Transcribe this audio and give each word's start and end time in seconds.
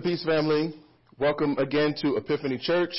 And 0.00 0.10
peace, 0.10 0.24
family. 0.24 0.72
Welcome 1.18 1.58
again 1.58 1.94
to 2.00 2.16
Epiphany 2.16 2.56
Church. 2.56 2.94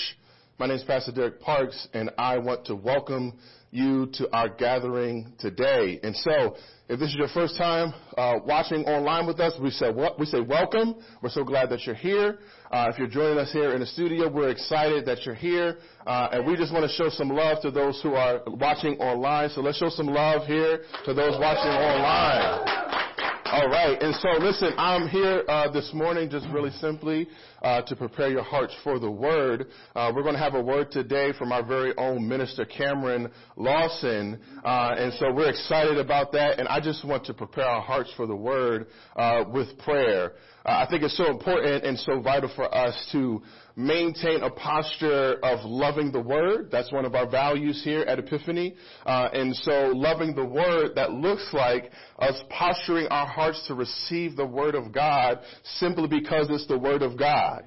My 0.60 0.68
name 0.68 0.76
is 0.76 0.84
Pastor 0.84 1.12
Derek 1.12 1.42
Parks, 1.42 1.88
and 1.96 2.12
I 2.16 2.38
want 2.38 2.64
to 2.66 2.76
welcome 2.76 3.40
you 3.72 4.08
to 4.14 4.32
our 4.32 4.50
gathering 4.50 5.34
today. 5.40 6.00
And 6.04 6.16
so, 6.16 6.56
if 6.90 7.00
this 7.00 7.10
is 7.10 7.16
your 7.16 7.30
first 7.30 7.58
time 7.58 7.92
uh, 8.16 8.36
watching 8.46 8.86
online 8.86 9.26
with 9.26 9.40
us, 9.40 9.54
we 9.60 9.72
say 9.72 9.88
we 10.20 10.28
say 10.28 10.42
welcome. 10.42 10.94
We're 11.24 11.30
so 11.30 11.44
glad 11.44 11.72
that 11.72 11.88
you're 11.88 11.96
here. 11.96 12.38
Uh, 12.72 12.92
if 12.94 13.00
you're 13.00 13.08
joining 13.08 13.40
us 13.40 13.52
here 13.52 13.74
in 13.74 13.80
the 13.80 13.88
studio, 13.88 14.32
we're 14.32 14.52
excited 14.52 15.04
that 15.08 15.26
you're 15.26 15.34
here, 15.34 15.80
uh, 16.06 16.30
and 16.34 16.46
we 16.46 16.56
just 16.56 16.72
want 16.72 16.88
to 16.88 16.96
show 16.96 17.10
some 17.10 17.30
love 17.30 17.64
to 17.64 17.72
those 17.72 18.00
who 18.04 18.14
are 18.14 18.42
watching 18.46 19.00
online. 19.00 19.50
So 19.50 19.62
let's 19.62 19.80
show 19.80 19.90
some 19.90 20.06
love 20.06 20.46
here 20.46 20.84
to 21.06 21.16
those 21.16 21.34
watching 21.40 21.72
online. 21.72 23.11
All 23.52 23.68
right. 23.68 24.02
And 24.02 24.16
so, 24.16 24.30
listen, 24.40 24.72
I'm 24.78 25.10
here 25.10 25.44
uh, 25.46 25.70
this 25.70 25.92
morning 25.94 26.30
just 26.30 26.48
really 26.54 26.70
simply 26.80 27.28
uh, 27.62 27.82
to 27.82 27.98
prepare 27.98 28.30
your 28.30 28.44
hearts 28.44 28.74
for 28.82 28.98
the 28.98 29.12
word. 29.12 29.68
Uh, 29.94 30.10
we're 30.16 30.24
going 30.24 30.36
to 30.36 30.40
have 30.40 30.54
a 30.54 30.62
word 30.62 30.90
today 30.90 31.34
from 31.38 31.52
our 31.52 31.62
very 31.62 31.94
own 31.98 32.26
minister, 32.26 32.64
Cameron 32.64 33.30
Lawson. 33.58 34.40
Uh, 34.64 34.96
and 34.98 35.12
so 35.16 35.34
we're 35.34 35.50
excited 35.50 35.98
about 35.98 36.32
that. 36.32 36.60
And 36.60 36.68
I 36.70 36.80
just 36.80 37.06
want 37.06 37.26
to 37.26 37.34
prepare 37.34 37.66
our 37.66 37.82
hearts 37.82 38.10
for 38.16 38.26
the 38.26 38.38
word 38.38 38.88
uh, 39.18 39.44
with 39.52 39.78
prayer. 39.80 40.32
Uh, 40.66 40.86
I 40.86 40.88
think 40.90 41.04
it's 41.04 41.18
so 41.18 41.30
important 41.30 41.84
and 41.84 41.98
so 42.00 42.22
vital 42.22 42.50
for 42.56 42.74
us 42.74 42.96
to 43.12 43.42
maintain 43.76 44.44
a 44.44 44.50
posture 44.50 45.38
of 45.44 45.60
loving 45.64 46.12
the 46.12 46.20
Word. 46.20 46.70
That's 46.72 46.92
one 46.92 47.06
of 47.06 47.16
our 47.16 47.28
values 47.28 47.82
here 47.84 48.02
at 48.02 48.20
Epiphany. 48.20 48.76
Uh, 49.06 49.30
and 49.34 49.56
so 49.56 49.92
loving 49.96 50.36
the 50.36 50.46
Word, 50.46 50.96
that 50.96 51.12
looks 51.12 51.50
like 51.54 51.92
us 52.20 52.36
posturing 52.50 53.08
our 53.08 53.26
hearts 53.26 53.66
to 53.68 53.74
receive 53.74 54.36
the 54.36 54.46
Word 54.46 54.76
of 54.76 54.92
God 54.92 55.40
simply 55.64 56.08
because 56.08 56.48
it's 56.50 56.68
the 56.68 56.78
Word 56.78 57.02
of 57.02 57.18
God. 57.18 57.64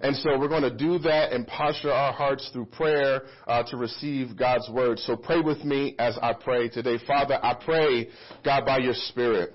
And 0.00 0.14
so 0.16 0.38
we're 0.38 0.48
going 0.48 0.62
to 0.62 0.76
do 0.76 0.98
that 0.98 1.32
and 1.32 1.46
posture 1.46 1.92
our 1.92 2.12
hearts 2.12 2.50
through 2.52 2.66
prayer 2.66 3.22
uh, 3.46 3.62
to 3.70 3.76
receive 3.76 4.36
God's 4.36 4.68
Word. 4.68 4.98
So 4.98 5.16
pray 5.16 5.40
with 5.40 5.64
me 5.64 5.94
as 5.98 6.18
I 6.20 6.32
pray 6.32 6.68
today. 6.68 6.98
Father, 7.06 7.38
I 7.42 7.54
pray, 7.54 8.08
God, 8.44 8.66
by 8.66 8.78
your 8.78 8.94
Spirit. 8.94 9.54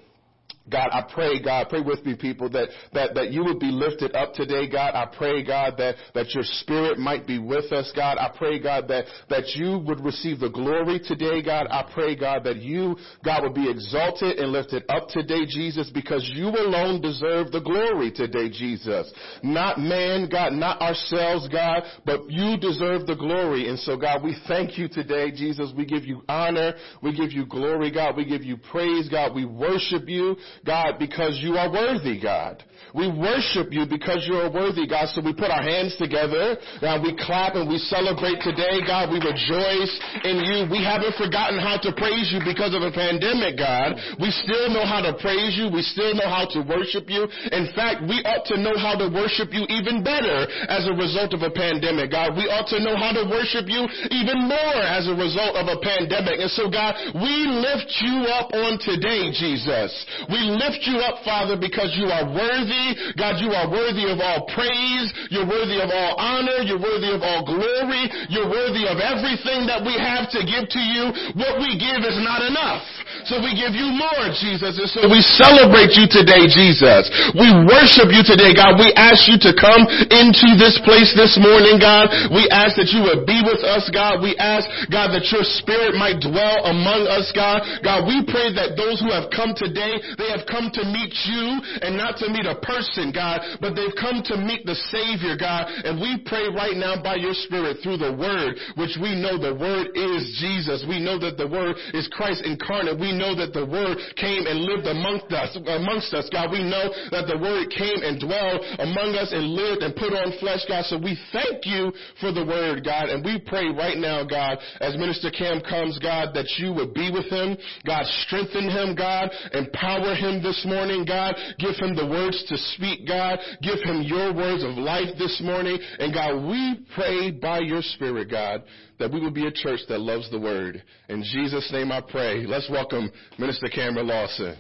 God, 0.70 0.90
I 0.92 1.02
pray, 1.14 1.42
God, 1.42 1.68
pray 1.70 1.82
with 1.82 2.06
me, 2.06 2.16
people, 2.16 2.50
that, 2.50 2.70
that, 2.94 3.16
that 3.16 3.32
you 3.32 3.44
would 3.44 3.60
be 3.60 3.72
lifted 3.72 4.16
up 4.16 4.34
today, 4.34 4.70
God. 4.70 4.96
I 4.96 5.06
pray, 5.06 5.44
God, 5.44 5.76
that, 5.78 5.96
that 6.14 6.34
your 6.34 6.44
spirit 6.44 6.98
might 6.98 7.26
be 7.26 7.40
with 7.40 7.72
us, 7.72 7.92
God. 7.96 8.18
I 8.18 8.30
pray, 8.36 8.60
God, 8.60 8.88
that, 8.88 9.06
that 9.30 9.56
you 9.56 9.80
would 9.80 10.04
receive 10.04 10.40
the 10.40 10.50
glory 10.50 11.00
today, 11.00 11.42
God. 11.42 11.68
I 11.70 11.90
pray, 11.94 12.16
God, 12.16 12.44
that 12.44 12.58
you, 12.58 12.96
God, 13.24 13.44
would 13.44 13.56
be 13.56 13.70
exalted 13.70 14.38
and 14.38 14.52
lifted 14.52 14.84
up 14.90 15.08
today, 15.10 15.46
Jesus, 15.48 15.90
because 15.94 16.30
you 16.34 16.48
alone 16.48 17.02
deserve 17.02 17.52
the 17.52 17.62
glory 17.62 18.12
today, 18.12 18.50
Jesus. 18.50 19.12
Not 19.44 19.80
man, 19.80 20.30
God, 20.30 20.54
not 20.54 20.82
ourselves, 20.82 21.48
God, 21.48 21.84
but 22.06 22.30
you 22.30 22.58
deserve 22.58 23.08
the 23.08 23.16
glory. 23.16 23.68
And 23.70 23.80
so, 23.80 23.98
God, 23.98 24.24
we 24.24 24.36
thank 24.48 24.78
you 24.78 24.88
today, 24.88 25.32
Jesus. 25.32 25.72
We 25.76 25.86
give 25.86 26.06
you 26.06 26.24
honor. 26.28 26.74
We 27.02 27.16
give 27.16 27.32
you 27.32 27.46
glory, 27.46 27.92
God. 27.92 28.16
We 28.16 28.26
give 28.26 28.44
you 28.44 28.58
praise, 28.58 29.10
God. 29.10 29.34
We 29.34 29.46
worship 29.46 30.08
you. 30.08 30.36
God, 30.66 31.00
because 31.00 31.40
you 31.42 31.56
are 31.58 31.72
worthy, 31.72 32.20
God. 32.20 32.64
We 32.94 33.06
worship 33.06 33.70
you 33.70 33.86
because 33.86 34.26
you 34.26 34.42
are 34.42 34.50
worthy, 34.50 34.88
God. 34.90 35.14
So 35.14 35.22
we 35.22 35.34
put 35.34 35.54
our 35.54 35.62
hands 35.62 35.94
together, 36.02 36.58
and 36.82 37.04
we 37.04 37.14
clap 37.22 37.54
and 37.54 37.70
we 37.70 37.78
celebrate 37.78 38.42
today, 38.42 38.82
God. 38.82 39.14
We 39.14 39.22
rejoice 39.22 39.94
in 40.26 40.42
you. 40.42 40.66
We 40.74 40.82
haven't 40.82 41.14
forgotten 41.14 41.62
how 41.62 41.78
to 41.86 41.94
praise 41.94 42.34
you 42.34 42.42
because 42.42 42.74
of 42.74 42.82
a 42.82 42.90
pandemic, 42.90 43.62
God. 43.62 43.94
We 44.18 44.34
still 44.34 44.74
know 44.74 44.86
how 44.90 45.06
to 45.06 45.14
praise 45.22 45.54
you. 45.54 45.70
We 45.70 45.86
still 45.86 46.18
know 46.18 46.26
how 46.26 46.50
to 46.50 46.66
worship 46.66 47.10
you. 47.14 47.30
In 47.54 47.70
fact, 47.78 48.02
we 48.10 48.26
ought 48.26 48.46
to 48.50 48.58
know 48.58 48.74
how 48.78 48.98
to 48.98 49.06
worship 49.06 49.54
you 49.54 49.70
even 49.70 50.02
better 50.02 50.50
as 50.66 50.90
a 50.90 50.96
result 50.96 51.38
of 51.38 51.46
a 51.46 51.54
pandemic, 51.54 52.10
God. 52.10 52.34
We 52.34 52.50
ought 52.50 52.68
to 52.74 52.82
know 52.82 52.98
how 52.98 53.14
to 53.14 53.30
worship 53.30 53.70
you 53.70 53.86
even 54.10 54.50
more 54.50 54.82
as 54.82 55.06
a 55.06 55.14
result 55.14 55.54
of 55.62 55.70
a 55.70 55.78
pandemic. 55.78 56.42
And 56.42 56.50
so, 56.50 56.70
God, 56.74 56.98
we 57.14 57.46
lift 57.46 57.90
you 58.02 58.26
up 58.34 58.50
on 58.54 58.82
today, 58.82 59.30
Jesus. 59.30 59.94
We 60.26 60.39
lift 60.48 60.88
you 60.88 61.04
up, 61.04 61.24
Father, 61.28 61.60
because 61.60 61.96
you 62.00 62.08
are 62.08 62.24
worthy. 62.24 62.96
God, 63.20 63.44
you 63.44 63.52
are 63.52 63.68
worthy 63.68 64.08
of 64.08 64.20
all 64.24 64.48
praise. 64.54 65.12
You're 65.28 65.48
worthy 65.48 65.82
of 65.84 65.92
all 65.92 66.14
honor. 66.16 66.64
You're 66.64 66.82
worthy 66.82 67.12
of 67.12 67.22
all 67.22 67.44
glory. 67.44 68.08
You're 68.32 68.50
worthy 68.50 68.88
of 68.88 69.04
everything 69.04 69.68
that 69.68 69.84
we 69.84 69.98
have 70.00 70.32
to 70.32 70.46
give 70.46 70.70
to 70.70 70.82
you. 70.82 71.04
What 71.36 71.60
we 71.60 71.76
give 71.76 72.06
is 72.06 72.20
not 72.24 72.46
enough. 72.46 72.86
So 73.28 73.42
we 73.44 73.52
give 73.58 73.76
you 73.76 73.92
more, 73.92 74.32
Jesus. 74.32 74.78
And 74.80 74.88
so 74.88 75.10
we 75.10 75.20
celebrate 75.20 75.98
you 75.98 76.08
today, 76.08 76.48
Jesus. 76.48 77.10
We 77.36 77.50
worship 77.68 78.14
you 78.14 78.24
today, 78.24 78.56
God. 78.56 78.80
We 78.80 78.94
ask 78.96 79.28
you 79.28 79.36
to 79.44 79.52
come 79.56 79.84
into 80.08 80.56
this 80.56 80.80
place 80.86 81.12
this 81.18 81.36
morning, 81.36 81.82
God. 81.82 82.12
We 82.32 82.48
ask 82.52 82.80
that 82.80 82.92
you 82.94 83.04
would 83.04 83.28
be 83.28 83.42
with 83.44 83.62
us, 83.66 83.90
God. 83.92 84.24
We 84.24 84.38
ask, 84.40 84.68
God, 84.88 85.12
that 85.12 85.28
your 85.34 85.44
spirit 85.44 85.98
might 85.98 86.22
dwell 86.24 86.70
among 86.70 87.10
us, 87.10 87.28
God. 87.36 87.64
God, 87.84 88.08
we 88.08 88.24
pray 88.28 88.54
that 88.56 88.80
those 88.80 89.02
who 89.04 89.12
have 89.12 89.28
come 89.34 89.52
today, 89.58 90.00
they 90.16 90.30
have 90.32 90.48
come 90.48 90.72
to 90.74 90.84
meet 90.88 91.14
you 91.28 91.60
and 91.84 91.98
not 91.98 92.18
to 92.24 92.32
meet 92.32 92.46
a 92.48 92.58
person, 92.62 93.12
God, 93.12 93.42
but 93.60 93.76
they've 93.76 93.96
come 93.98 94.22
to 94.32 94.36
meet 94.38 94.66
the 94.66 94.78
Savior, 94.90 95.36
God. 95.36 95.68
And 95.84 96.00
we 96.00 96.22
pray 96.26 96.48
right 96.52 96.78
now 96.78 97.02
by 97.02 97.16
your 97.16 97.36
spirit 97.36 97.82
through 97.84 97.98
the 98.00 98.14
word, 98.14 98.58
which 98.78 98.96
we 99.02 99.16
know 99.16 99.36
the 99.40 99.56
word 99.56 99.92
is 99.96 100.24
Jesus. 100.40 100.86
We 100.88 101.00
know 101.00 101.20
that 101.20 101.38
the 101.38 101.48
word 101.48 101.76
is 101.94 102.08
Christ 102.12 102.44
incarnate. 102.46 103.00
We 103.00 103.09
know 103.12 103.36
that 103.36 103.54
the 103.54 103.66
Word 103.66 103.98
came 104.16 104.46
and 104.46 104.66
lived 104.66 104.88
amongst 104.88 105.32
us, 105.32 105.56
amongst 105.56 106.14
us, 106.14 106.30
God. 106.32 106.52
We 106.52 106.64
know 106.64 106.90
that 107.12 107.28
the 107.28 107.38
Word 107.38 107.70
came 107.70 108.02
and 108.04 108.20
dwelled 108.20 108.62
among 108.80 109.16
us 109.16 109.32
and 109.32 109.54
lived 109.54 109.84
and 109.84 109.96
put 109.96 110.14
on 110.14 110.34
flesh, 110.40 110.66
God. 110.68 110.86
So 110.86 110.98
we 110.98 111.18
thank 111.32 111.66
you 111.66 111.92
for 112.20 112.32
the 112.32 112.46
Word, 112.46 112.84
God. 112.84 113.10
And 113.10 113.24
we 113.24 113.40
pray 113.40 113.70
right 113.70 113.98
now, 113.98 114.24
God, 114.24 114.58
as 114.82 114.98
Minister 114.98 115.32
Cam 115.32 115.62
comes, 115.62 116.00
God, 116.00 116.34
that 116.34 116.48
you 116.58 116.74
would 116.74 116.94
be 116.94 117.12
with 117.12 117.30
him. 117.30 117.58
God, 117.86 118.06
strengthen 118.26 118.70
him, 118.70 118.96
God. 118.96 119.30
Empower 119.54 120.16
him 120.16 120.42
this 120.42 120.64
morning, 120.66 121.06
God. 121.06 121.36
Give 121.58 121.76
him 121.76 121.96
the 121.96 122.08
words 122.08 122.44
to 122.48 122.58
speak, 122.76 123.08
God. 123.08 123.40
Give 123.62 123.80
him 123.80 124.02
your 124.04 124.34
words 124.34 124.64
of 124.64 124.78
life 124.78 125.18
this 125.18 125.40
morning. 125.44 125.80
And 126.00 126.14
God, 126.14 126.48
we 126.48 126.86
pray 126.96 127.32
by 127.32 127.60
your 127.60 127.82
Spirit, 127.82 128.30
God, 128.30 128.64
that 129.00 129.12
we 129.12 129.22
would 129.22 129.34
be 129.34 129.48
a 129.48 129.52
church 129.52 129.80
that 129.88 130.00
loves 130.00 130.30
the 130.30 130.40
word. 130.40 130.84
In 131.08 131.24
Jesus' 131.24 131.70
name 131.72 131.92
I 131.92 132.02
pray. 132.02 132.46
Let's 132.46 132.70
welcome 132.70 133.10
Minister 133.38 133.70
Cameron 133.70 134.08
Lawson. 134.08 134.58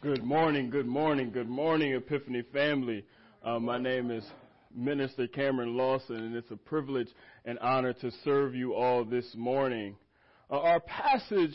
Good 0.00 0.22
morning, 0.22 0.70
good 0.70 0.86
morning, 0.86 1.30
good 1.32 1.48
morning, 1.48 1.94
Epiphany 1.94 2.42
family. 2.52 3.04
Uh, 3.42 3.58
my 3.58 3.78
name 3.78 4.12
is 4.12 4.24
Minister 4.76 5.26
Cameron 5.26 5.76
Lawson, 5.76 6.16
and 6.16 6.36
it's 6.36 6.50
a 6.52 6.56
privilege 6.56 7.08
and 7.44 7.58
honor 7.58 7.92
to 7.94 8.12
serve 8.22 8.54
you 8.54 8.74
all 8.74 9.04
this 9.04 9.34
morning. 9.34 9.96
Uh, 10.50 10.60
our 10.60 10.80
passage 10.80 11.54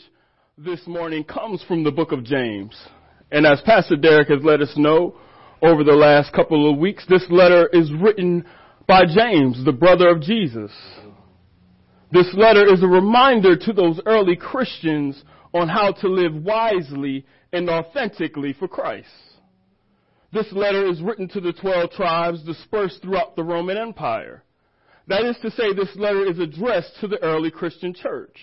this 0.58 0.86
morning 0.86 1.24
comes 1.24 1.64
from 1.66 1.84
the 1.84 1.90
book 1.90 2.12
of 2.12 2.24
James. 2.24 2.76
And 3.32 3.46
as 3.46 3.62
Pastor 3.64 3.96
Derek 3.96 4.28
has 4.28 4.42
let 4.42 4.60
us 4.60 4.74
know, 4.76 5.16
over 5.62 5.84
the 5.84 5.92
last 5.92 6.32
couple 6.32 6.70
of 6.70 6.78
weeks. 6.78 7.04
This 7.08 7.24
letter 7.30 7.68
is 7.72 7.92
written 7.92 8.44
by 8.86 9.02
James, 9.04 9.64
the 9.64 9.72
brother 9.72 10.08
of 10.08 10.20
Jesus. 10.20 10.72
This 12.12 12.32
letter 12.34 12.72
is 12.72 12.82
a 12.82 12.88
reminder 12.88 13.56
to 13.56 13.72
those 13.72 14.00
early 14.04 14.36
Christians 14.36 15.22
on 15.54 15.68
how 15.68 15.92
to 15.92 16.08
live 16.08 16.34
wisely 16.34 17.24
and 17.52 17.68
authentically 17.68 18.52
for 18.52 18.68
Christ. 18.68 19.08
This 20.32 20.50
letter 20.52 20.86
is 20.86 21.02
written 21.02 21.28
to 21.28 21.40
the 21.40 21.52
12 21.52 21.90
tribes 21.90 22.42
dispersed 22.44 23.02
throughout 23.02 23.36
the 23.36 23.44
Roman 23.44 23.76
Empire. 23.76 24.44
That 25.08 25.24
is 25.24 25.36
to 25.42 25.50
say, 25.50 25.72
this 25.72 25.94
letter 25.96 26.24
is 26.24 26.38
addressed 26.38 26.92
to 27.00 27.08
the 27.08 27.20
early 27.22 27.50
Christian 27.50 27.92
church. 27.92 28.36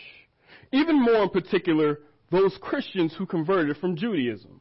Even 0.74 1.02
more 1.02 1.24
in 1.24 1.30
particular, 1.30 2.00
those 2.30 2.58
Christians 2.62 3.16
who 3.18 3.26
converted 3.26 3.78
from 3.78 3.96
Judaism. 3.96 4.60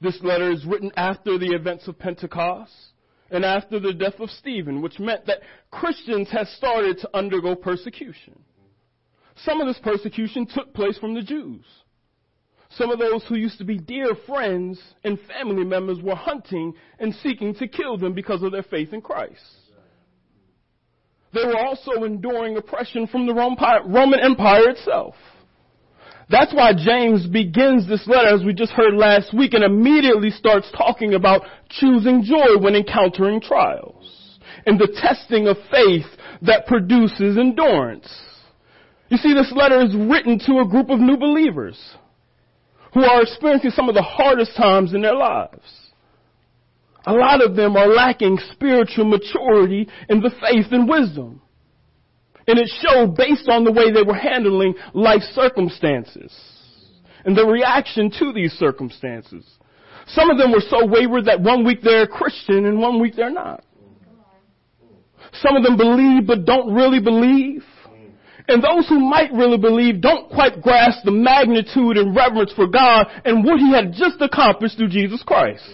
This 0.00 0.20
letter 0.22 0.50
is 0.50 0.64
written 0.64 0.92
after 0.96 1.38
the 1.38 1.54
events 1.54 1.88
of 1.88 1.98
Pentecost 1.98 2.72
and 3.30 3.44
after 3.44 3.80
the 3.80 3.92
death 3.92 4.20
of 4.20 4.30
Stephen, 4.30 4.80
which 4.80 4.98
meant 4.98 5.26
that 5.26 5.40
Christians 5.70 6.30
had 6.30 6.46
started 6.48 6.98
to 6.98 7.16
undergo 7.16 7.54
persecution. 7.54 8.38
Some 9.44 9.60
of 9.60 9.66
this 9.66 9.78
persecution 9.82 10.46
took 10.46 10.72
place 10.72 10.98
from 10.98 11.14
the 11.14 11.22
Jews. 11.22 11.64
Some 12.70 12.90
of 12.90 12.98
those 12.98 13.24
who 13.26 13.36
used 13.36 13.58
to 13.58 13.64
be 13.64 13.78
dear 13.78 14.14
friends 14.26 14.80
and 15.02 15.18
family 15.20 15.64
members 15.64 16.00
were 16.02 16.14
hunting 16.14 16.74
and 16.98 17.14
seeking 17.16 17.54
to 17.56 17.66
kill 17.66 17.96
them 17.98 18.12
because 18.12 18.42
of 18.42 18.52
their 18.52 18.62
faith 18.62 18.92
in 18.92 19.00
Christ. 19.00 19.42
They 21.32 21.44
were 21.44 21.58
also 21.58 22.04
enduring 22.04 22.56
oppression 22.56 23.06
from 23.06 23.26
the 23.26 23.34
Roman 23.34 24.20
Empire 24.20 24.70
itself. 24.70 25.14
That's 26.30 26.52
why 26.52 26.72
James 26.76 27.26
begins 27.26 27.88
this 27.88 28.06
letter, 28.06 28.34
as 28.34 28.44
we 28.44 28.52
just 28.52 28.72
heard 28.72 28.94
last 28.94 29.32
week, 29.34 29.54
and 29.54 29.64
immediately 29.64 30.30
starts 30.30 30.70
talking 30.76 31.14
about 31.14 31.42
choosing 31.70 32.22
joy 32.22 32.60
when 32.60 32.74
encountering 32.74 33.40
trials 33.40 34.38
and 34.66 34.78
the 34.78 34.94
testing 35.00 35.46
of 35.46 35.56
faith 35.70 36.06
that 36.42 36.66
produces 36.66 37.38
endurance. 37.38 38.08
You 39.08 39.16
see, 39.16 39.32
this 39.32 39.52
letter 39.56 39.80
is 39.80 39.94
written 39.96 40.38
to 40.40 40.60
a 40.60 40.68
group 40.68 40.90
of 40.90 41.00
new 41.00 41.16
believers 41.16 41.78
who 42.92 43.04
are 43.04 43.22
experiencing 43.22 43.70
some 43.70 43.88
of 43.88 43.94
the 43.94 44.02
hardest 44.02 44.54
times 44.56 44.92
in 44.92 45.00
their 45.00 45.14
lives. 45.14 45.90
A 47.06 47.12
lot 47.12 47.42
of 47.42 47.56
them 47.56 47.76
are 47.76 47.86
lacking 47.86 48.38
spiritual 48.52 49.06
maturity 49.06 49.88
in 50.10 50.20
the 50.20 50.30
faith 50.42 50.66
and 50.72 50.86
wisdom. 50.86 51.40
And 52.48 52.58
it 52.58 52.70
showed 52.80 53.14
based 53.14 53.48
on 53.48 53.64
the 53.64 53.72
way 53.72 53.92
they 53.92 54.02
were 54.02 54.14
handling 54.14 54.74
life 54.94 55.20
circumstances 55.34 56.32
and 57.26 57.36
the 57.36 57.44
reaction 57.44 58.10
to 58.18 58.32
these 58.32 58.52
circumstances. 58.52 59.44
Some 60.06 60.30
of 60.30 60.38
them 60.38 60.52
were 60.52 60.62
so 60.70 60.86
wayward 60.86 61.26
that 61.26 61.42
one 61.42 61.64
week 61.64 61.80
they're 61.82 62.04
a 62.04 62.08
Christian 62.08 62.64
and 62.64 62.80
one 62.80 63.00
week 63.00 63.14
they're 63.14 63.30
not. 63.30 63.62
Some 65.34 65.56
of 65.56 65.62
them 65.62 65.76
believe 65.76 66.26
but 66.26 66.46
don't 66.46 66.72
really 66.72 67.00
believe. 67.00 67.62
And 68.48 68.64
those 68.64 68.88
who 68.88 68.98
might 68.98 69.30
really 69.30 69.58
believe 69.58 70.00
don't 70.00 70.30
quite 70.30 70.62
grasp 70.62 71.04
the 71.04 71.10
magnitude 71.10 71.98
and 71.98 72.16
reverence 72.16 72.54
for 72.54 72.66
God 72.66 73.08
and 73.26 73.44
what 73.44 73.58
He 73.60 73.70
had 73.74 73.92
just 73.92 74.22
accomplished 74.22 74.78
through 74.78 74.88
Jesus 74.88 75.22
Christ. 75.22 75.68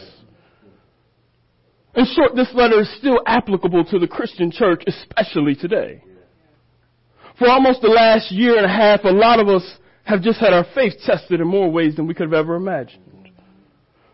In 1.94 2.04
short, 2.16 2.34
this 2.34 2.52
letter 2.52 2.80
is 2.80 2.92
still 2.98 3.20
applicable 3.24 3.84
to 3.84 4.00
the 4.00 4.08
Christian 4.08 4.50
church, 4.50 4.82
especially 4.88 5.54
today. 5.54 6.02
For 7.38 7.48
almost 7.48 7.82
the 7.82 7.88
last 7.88 8.30
year 8.30 8.56
and 8.56 8.66
a 8.66 8.68
half, 8.68 9.04
a 9.04 9.10
lot 9.10 9.40
of 9.40 9.48
us 9.48 9.64
have 10.04 10.22
just 10.22 10.38
had 10.38 10.52
our 10.52 10.66
faith 10.74 10.94
tested 11.04 11.40
in 11.40 11.46
more 11.46 11.70
ways 11.70 11.96
than 11.96 12.06
we 12.06 12.14
could 12.14 12.26
have 12.26 12.34
ever 12.34 12.54
imagined. 12.54 13.30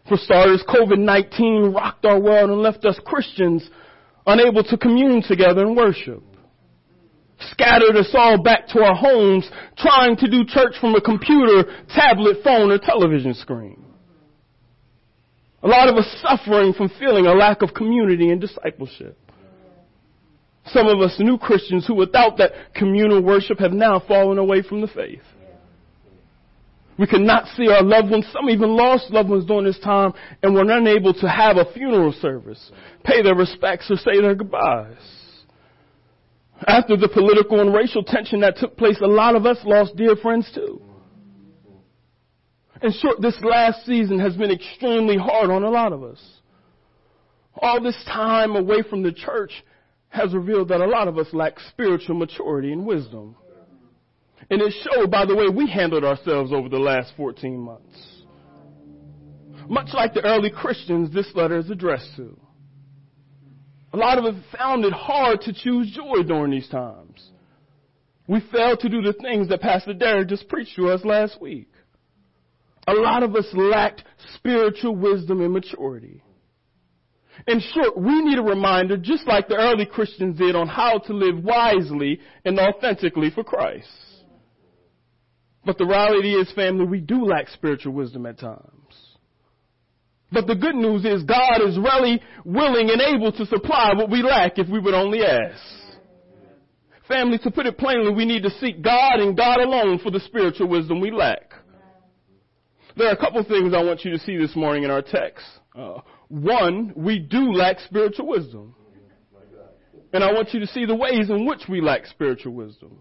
For 0.08 0.16
starters, 0.16 0.64
COVID-19 0.68 1.74
rocked 1.74 2.04
our 2.04 2.18
world 2.18 2.50
and 2.50 2.60
left 2.60 2.84
us 2.84 2.98
Christians 3.04 3.68
unable 4.26 4.64
to 4.64 4.76
commune 4.76 5.22
together 5.22 5.66
and 5.66 5.76
worship. 5.76 6.22
Scattered 7.52 7.96
us 7.96 8.10
all 8.14 8.42
back 8.42 8.68
to 8.68 8.80
our 8.80 8.94
homes 8.94 9.48
trying 9.78 10.16
to 10.16 10.30
do 10.30 10.44
church 10.44 10.74
from 10.80 10.94
a 10.94 11.00
computer, 11.00 11.64
tablet, 11.88 12.38
phone, 12.44 12.70
or 12.70 12.78
television 12.78 13.34
screen. 13.34 13.84
A 15.62 15.68
lot 15.68 15.88
of 15.88 15.96
us 15.96 16.06
suffering 16.22 16.72
from 16.72 16.90
feeling 16.98 17.26
a 17.26 17.34
lack 17.34 17.62
of 17.62 17.74
community 17.74 18.30
and 18.30 18.40
discipleship. 18.40 19.18
Some 20.66 20.86
of 20.86 21.00
us 21.00 21.16
new 21.18 21.38
Christians 21.38 21.86
who 21.86 21.94
without 21.94 22.36
that 22.38 22.52
communal 22.74 23.22
worship 23.22 23.58
have 23.58 23.72
now 23.72 24.00
fallen 24.06 24.38
away 24.38 24.62
from 24.62 24.80
the 24.80 24.86
faith. 24.88 25.22
We 26.98 27.06
cannot 27.06 27.46
see 27.56 27.66
our 27.68 27.82
loved 27.82 28.10
ones, 28.10 28.26
some 28.30 28.50
even 28.50 28.76
lost 28.76 29.10
loved 29.10 29.30
ones 29.30 29.46
during 29.46 29.64
this 29.64 29.78
time, 29.78 30.12
and 30.42 30.54
were 30.54 30.70
unable 30.70 31.14
to 31.14 31.28
have 31.28 31.56
a 31.56 31.72
funeral 31.72 32.12
service, 32.12 32.70
pay 33.04 33.22
their 33.22 33.34
respects, 33.34 33.90
or 33.90 33.96
say 33.96 34.20
their 34.20 34.34
goodbyes. 34.34 34.98
After 36.66 36.98
the 36.98 37.08
political 37.08 37.60
and 37.60 37.72
racial 37.72 38.02
tension 38.02 38.40
that 38.40 38.58
took 38.58 38.76
place, 38.76 38.98
a 39.02 39.06
lot 39.06 39.34
of 39.34 39.46
us 39.46 39.56
lost 39.64 39.96
dear 39.96 40.14
friends 40.14 40.50
too. 40.54 40.82
In 42.82 42.92
short, 42.92 43.22
this 43.22 43.38
last 43.42 43.86
season 43.86 44.18
has 44.18 44.36
been 44.36 44.50
extremely 44.50 45.16
hard 45.16 45.50
on 45.50 45.62
a 45.62 45.70
lot 45.70 45.94
of 45.94 46.02
us. 46.02 46.20
All 47.56 47.80
this 47.82 47.96
time 48.06 48.56
away 48.56 48.82
from 48.82 49.02
the 49.02 49.12
church 49.12 49.52
has 50.10 50.34
revealed 50.34 50.68
that 50.68 50.80
a 50.80 50.86
lot 50.86 51.08
of 51.08 51.16
us 51.18 51.28
lack 51.32 51.58
spiritual 51.70 52.16
maturity 52.16 52.72
and 52.72 52.84
wisdom. 52.84 53.36
And 54.50 54.60
it 54.60 54.74
showed 54.82 55.10
by 55.10 55.24
the 55.24 55.34
way 55.34 55.48
we 55.48 55.70
handled 55.70 56.04
ourselves 56.04 56.52
over 56.52 56.68
the 56.68 56.78
last 56.78 57.12
14 57.16 57.58
months. 57.58 58.22
Much 59.68 59.90
like 59.94 60.12
the 60.12 60.24
early 60.24 60.50
Christians 60.50 61.14
this 61.14 61.30
letter 61.34 61.58
is 61.58 61.70
addressed 61.70 62.16
to. 62.16 62.38
A 63.92 63.96
lot 63.96 64.18
of 64.18 64.24
us 64.24 64.34
found 64.56 64.84
it 64.84 64.92
hard 64.92 65.40
to 65.42 65.52
choose 65.52 65.90
joy 65.92 66.22
during 66.26 66.50
these 66.50 66.68
times. 66.68 67.30
We 68.26 68.40
failed 68.52 68.80
to 68.80 68.88
do 68.88 69.02
the 69.02 69.12
things 69.12 69.48
that 69.48 69.60
Pastor 69.60 69.94
Derek 69.94 70.28
just 70.28 70.48
preached 70.48 70.76
to 70.76 70.90
us 70.90 71.04
last 71.04 71.40
week. 71.40 71.68
A 72.86 72.92
lot 72.92 73.22
of 73.22 73.34
us 73.36 73.46
lacked 73.52 74.04
spiritual 74.34 74.96
wisdom 74.96 75.40
and 75.40 75.52
maturity. 75.52 76.22
In 77.46 77.60
short, 77.60 77.96
we 77.96 78.22
need 78.22 78.38
a 78.38 78.42
reminder, 78.42 78.96
just 78.96 79.26
like 79.26 79.48
the 79.48 79.56
early 79.56 79.86
Christians 79.86 80.38
did, 80.38 80.54
on 80.54 80.68
how 80.68 80.98
to 80.98 81.12
live 81.12 81.42
wisely 81.42 82.20
and 82.44 82.58
authentically 82.58 83.30
for 83.30 83.44
Christ. 83.44 83.88
But 85.64 85.78
the 85.78 85.86
reality 85.86 86.34
is, 86.34 86.50
family, 86.52 86.86
we 86.86 87.00
do 87.00 87.24
lack 87.24 87.48
spiritual 87.48 87.92
wisdom 87.92 88.26
at 88.26 88.38
times. 88.38 88.70
But 90.32 90.46
the 90.46 90.54
good 90.54 90.76
news 90.76 91.04
is 91.04 91.24
God 91.24 91.60
is 91.66 91.76
really 91.76 92.20
willing 92.44 92.90
and 92.90 93.00
able 93.00 93.32
to 93.32 93.46
supply 93.46 93.92
what 93.94 94.10
we 94.10 94.22
lack 94.22 94.58
if 94.58 94.68
we 94.68 94.78
would 94.78 94.94
only 94.94 95.24
ask. 95.24 95.60
Family, 97.08 97.38
to 97.38 97.50
put 97.50 97.66
it 97.66 97.76
plainly, 97.76 98.12
we 98.12 98.24
need 98.24 98.44
to 98.44 98.50
seek 98.60 98.80
God 98.82 99.18
and 99.18 99.36
God 99.36 99.58
alone 99.58 99.98
for 99.98 100.12
the 100.12 100.20
spiritual 100.20 100.68
wisdom 100.68 101.00
we 101.00 101.10
lack. 101.10 101.52
There 102.96 103.08
are 103.08 103.12
a 103.12 103.16
couple 103.16 103.42
things 103.44 103.74
I 103.74 103.82
want 103.82 104.04
you 104.04 104.12
to 104.12 104.18
see 104.20 104.36
this 104.36 104.54
morning 104.54 104.84
in 104.84 104.90
our 104.90 105.02
text. 105.02 105.44
Uh, 105.74 106.00
one, 106.30 106.92
we 106.94 107.18
do 107.18 107.52
lack 107.52 107.80
spiritual 107.80 108.28
wisdom. 108.28 108.74
And 110.12 110.24
I 110.24 110.32
want 110.32 110.54
you 110.54 110.60
to 110.60 110.66
see 110.68 110.86
the 110.86 110.94
ways 110.94 111.28
in 111.28 111.44
which 111.44 111.62
we 111.68 111.80
lack 111.80 112.06
spiritual 112.06 112.52
wisdom. 112.54 112.98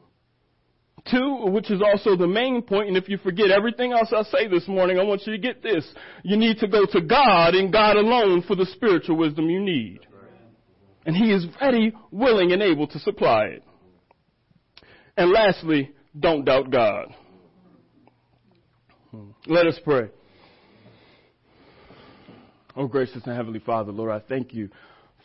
Two, 1.09 1.45
which 1.45 1.71
is 1.71 1.81
also 1.81 2.15
the 2.15 2.27
main 2.27 2.61
point, 2.61 2.87
and 2.87 2.97
if 2.97 3.07
you 3.07 3.17
forget 3.17 3.51
everything 3.51 3.93
else 3.93 4.11
I 4.15 4.23
say 4.23 4.47
this 4.47 4.67
morning, 4.67 4.99
I 4.99 5.03
want 5.03 5.25
you 5.25 5.31
to 5.31 5.39
get 5.39 5.63
this. 5.63 5.87
You 6.23 6.37
need 6.37 6.57
to 6.57 6.67
go 6.67 6.85
to 6.85 7.01
God 7.01 7.55
and 7.55 7.71
God 7.71 7.95
alone 7.95 8.43
for 8.47 8.55
the 8.55 8.65
spiritual 8.65 9.15
wisdom 9.15 9.49
you 9.49 9.61
need. 9.61 9.99
And 11.05 11.15
He 11.15 11.31
is 11.31 11.45
ready, 11.61 11.93
willing, 12.11 12.51
and 12.51 12.61
able 12.61 12.87
to 12.87 12.99
supply 12.99 13.45
it. 13.45 13.63
And 15.17 15.31
lastly, 15.31 15.91
don't 16.19 16.45
doubt 16.45 16.69
God. 16.71 17.15
Hmm. 19.11 19.29
Let 19.47 19.67
us 19.67 19.79
pray. 19.83 20.09
Oh, 22.79 22.87
gracious 22.87 23.21
and 23.25 23.35
heavenly 23.35 23.59
Father, 23.59 23.91
Lord, 23.91 24.09
I 24.09 24.25
thank 24.29 24.53
you 24.53 24.69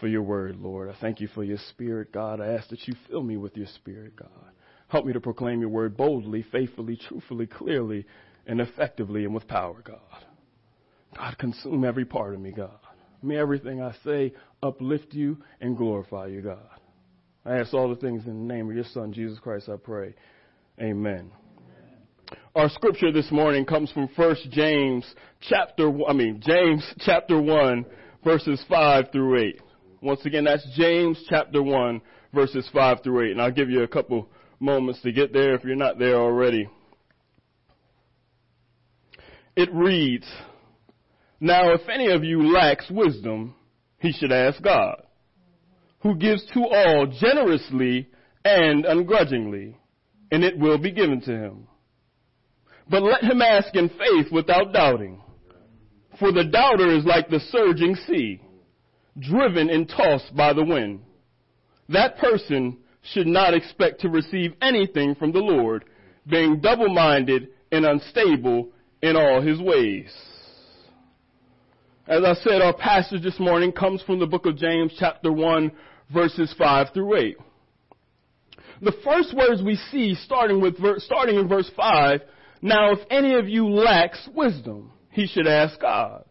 for 0.01 0.09
your 0.09 0.23
word, 0.23 0.56
Lord. 0.56 0.91
I 0.91 0.97
thank 1.01 1.21
you 1.21 1.29
for 1.29 1.45
your 1.45 1.59
spirit, 1.71 2.11
God. 2.11 2.41
I 2.41 2.49
ask 2.49 2.69
that 2.71 2.89
you 2.89 2.97
fill 3.06 3.23
me 3.23 3.37
with 3.37 3.56
your 3.56 3.69
spirit, 3.77 4.17
God. 4.17 4.29
Help 4.89 5.06
me 5.06 5.12
to 5.12 5.21
proclaim 5.21 5.61
your 5.61 5.69
word 5.69 5.96
boldly, 5.96 6.44
faithfully, 6.51 6.99
truthfully, 7.08 7.46
clearly, 7.46 8.06
and 8.49 8.61
effectively, 8.61 9.25
and 9.25 9.32
with 9.32 9.46
power, 9.46 9.81
God. 9.84 10.01
God, 11.17 11.39
consume 11.39 11.84
every 11.84 12.05
part 12.05 12.34
of 12.34 12.41
me, 12.41 12.51
God. 12.51 12.81
May 13.23 13.37
everything 13.37 13.81
I 13.81 13.94
say 14.05 14.34
uplift 14.61 15.15
you 15.15 15.39
and 15.61 15.77
glorify 15.77 16.27
you, 16.27 16.43
God. 16.43 16.81
I 17.46 17.58
ask 17.58 17.73
all 17.73 17.89
the 17.89 17.94
things 17.94 18.27
in 18.27 18.49
the 18.49 18.53
name 18.53 18.69
of 18.69 18.75
your 18.75 18.84
Son, 18.93 19.13
Jesus 19.13 19.39
Christ, 19.39 19.69
I 19.69 19.77
pray. 19.77 20.17
Amen. 20.81 21.31
Our 22.55 22.69
scripture 22.69 23.10
this 23.12 23.31
morning 23.31 23.64
comes 23.64 23.91
from 23.91 24.08
1 24.14 24.36
James 24.50 25.05
chapter, 25.41 25.91
I 26.06 26.12
mean, 26.12 26.41
James 26.44 26.84
chapter 27.00 27.41
1 27.41 27.84
verses 28.22 28.64
5 28.69 29.06
through 29.12 29.41
8. 29.41 29.60
Once 30.00 30.24
again, 30.24 30.44
that's 30.44 30.67
James 30.76 31.22
chapter 31.29 31.62
1 31.62 32.00
verses 32.32 32.69
5 32.72 33.03
through 33.03 33.26
8. 33.26 33.32
And 33.32 33.43
I'll 33.43 33.50
give 33.50 33.70
you 33.70 33.82
a 33.82 33.88
couple 33.88 34.29
moments 34.60 35.00
to 35.03 35.12
get 35.12 35.32
there 35.32 35.55
if 35.55 35.64
you're 35.64 35.76
not 35.76 35.98
there 35.98 36.17
already. 36.17 36.69
It 39.56 39.72
reads, 39.72 40.26
Now 41.41 41.72
if 41.72 41.88
any 41.88 42.10
of 42.10 42.24
you 42.24 42.53
lacks 42.53 42.91
wisdom, 42.91 43.55
he 43.98 44.12
should 44.12 44.32
ask 44.32 44.60
God, 44.62 45.03
who 46.00 46.17
gives 46.17 46.44
to 46.53 46.60
all 46.60 47.06
generously 47.20 48.08
and 48.44 48.84
ungrudgingly, 48.84 49.76
and 50.31 50.44
it 50.44 50.58
will 50.58 50.79
be 50.79 50.91
given 50.91 51.20
to 51.22 51.31
him. 51.31 51.69
But 52.88 53.03
let 53.03 53.22
him 53.22 53.41
ask 53.41 53.74
in 53.74 53.88
faith 53.88 54.31
without 54.31 54.72
doubting. 54.72 55.20
For 56.19 56.32
the 56.32 56.44
doubter 56.44 56.91
is 56.96 57.05
like 57.05 57.29
the 57.29 57.41
surging 57.50 57.96
sea, 58.06 58.41
driven 59.19 59.70
and 59.70 59.88
tossed 59.88 60.34
by 60.36 60.53
the 60.53 60.64
wind. 60.64 61.00
That 61.88 62.19
person 62.19 62.79
should 63.12 63.26
not 63.26 63.55
expect 63.55 64.00
to 64.00 64.08
receive 64.08 64.55
anything 64.62 65.14
from 65.14 65.32
the 65.32 65.41
Lord, 65.41 65.84
being 66.26 66.60
double 66.60 66.88
minded 66.88 67.48
and 67.72 67.84
unstable 67.84 68.70
in 69.03 69.17
all 69.17 69.43
his 69.43 69.60
ways. 69.60 70.10
As 72.06 72.22
I 72.22 72.34
said, 72.34 72.60
our 72.62 72.74
passage 72.74 73.22
this 73.22 73.38
morning 73.41 73.72
comes 73.72 74.03
from 74.03 74.19
the 74.19 74.26
book 74.26 74.46
of 74.46 74.56
James, 74.56 74.94
chapter 74.98 75.32
1, 75.32 75.72
verses 76.12 76.55
5 76.56 76.88
through 76.93 77.17
8. 77.17 77.36
The 78.82 78.93
first 79.05 79.34
words 79.34 79.62
we 79.62 79.76
see 79.91 80.14
starting 80.14 80.60
with 80.60 80.74
starting 81.03 81.36
in 81.36 81.48
verse 81.48 81.70
5 81.76 82.20
now, 82.65 82.93
if 82.93 83.01
any 83.11 83.35
of 83.35 83.47
you 83.47 83.69
lacks 83.69 84.27
wisdom, 84.35 84.91
he 85.11 85.27
should 85.27 85.47
ask 85.47 85.79
God. 85.79 86.25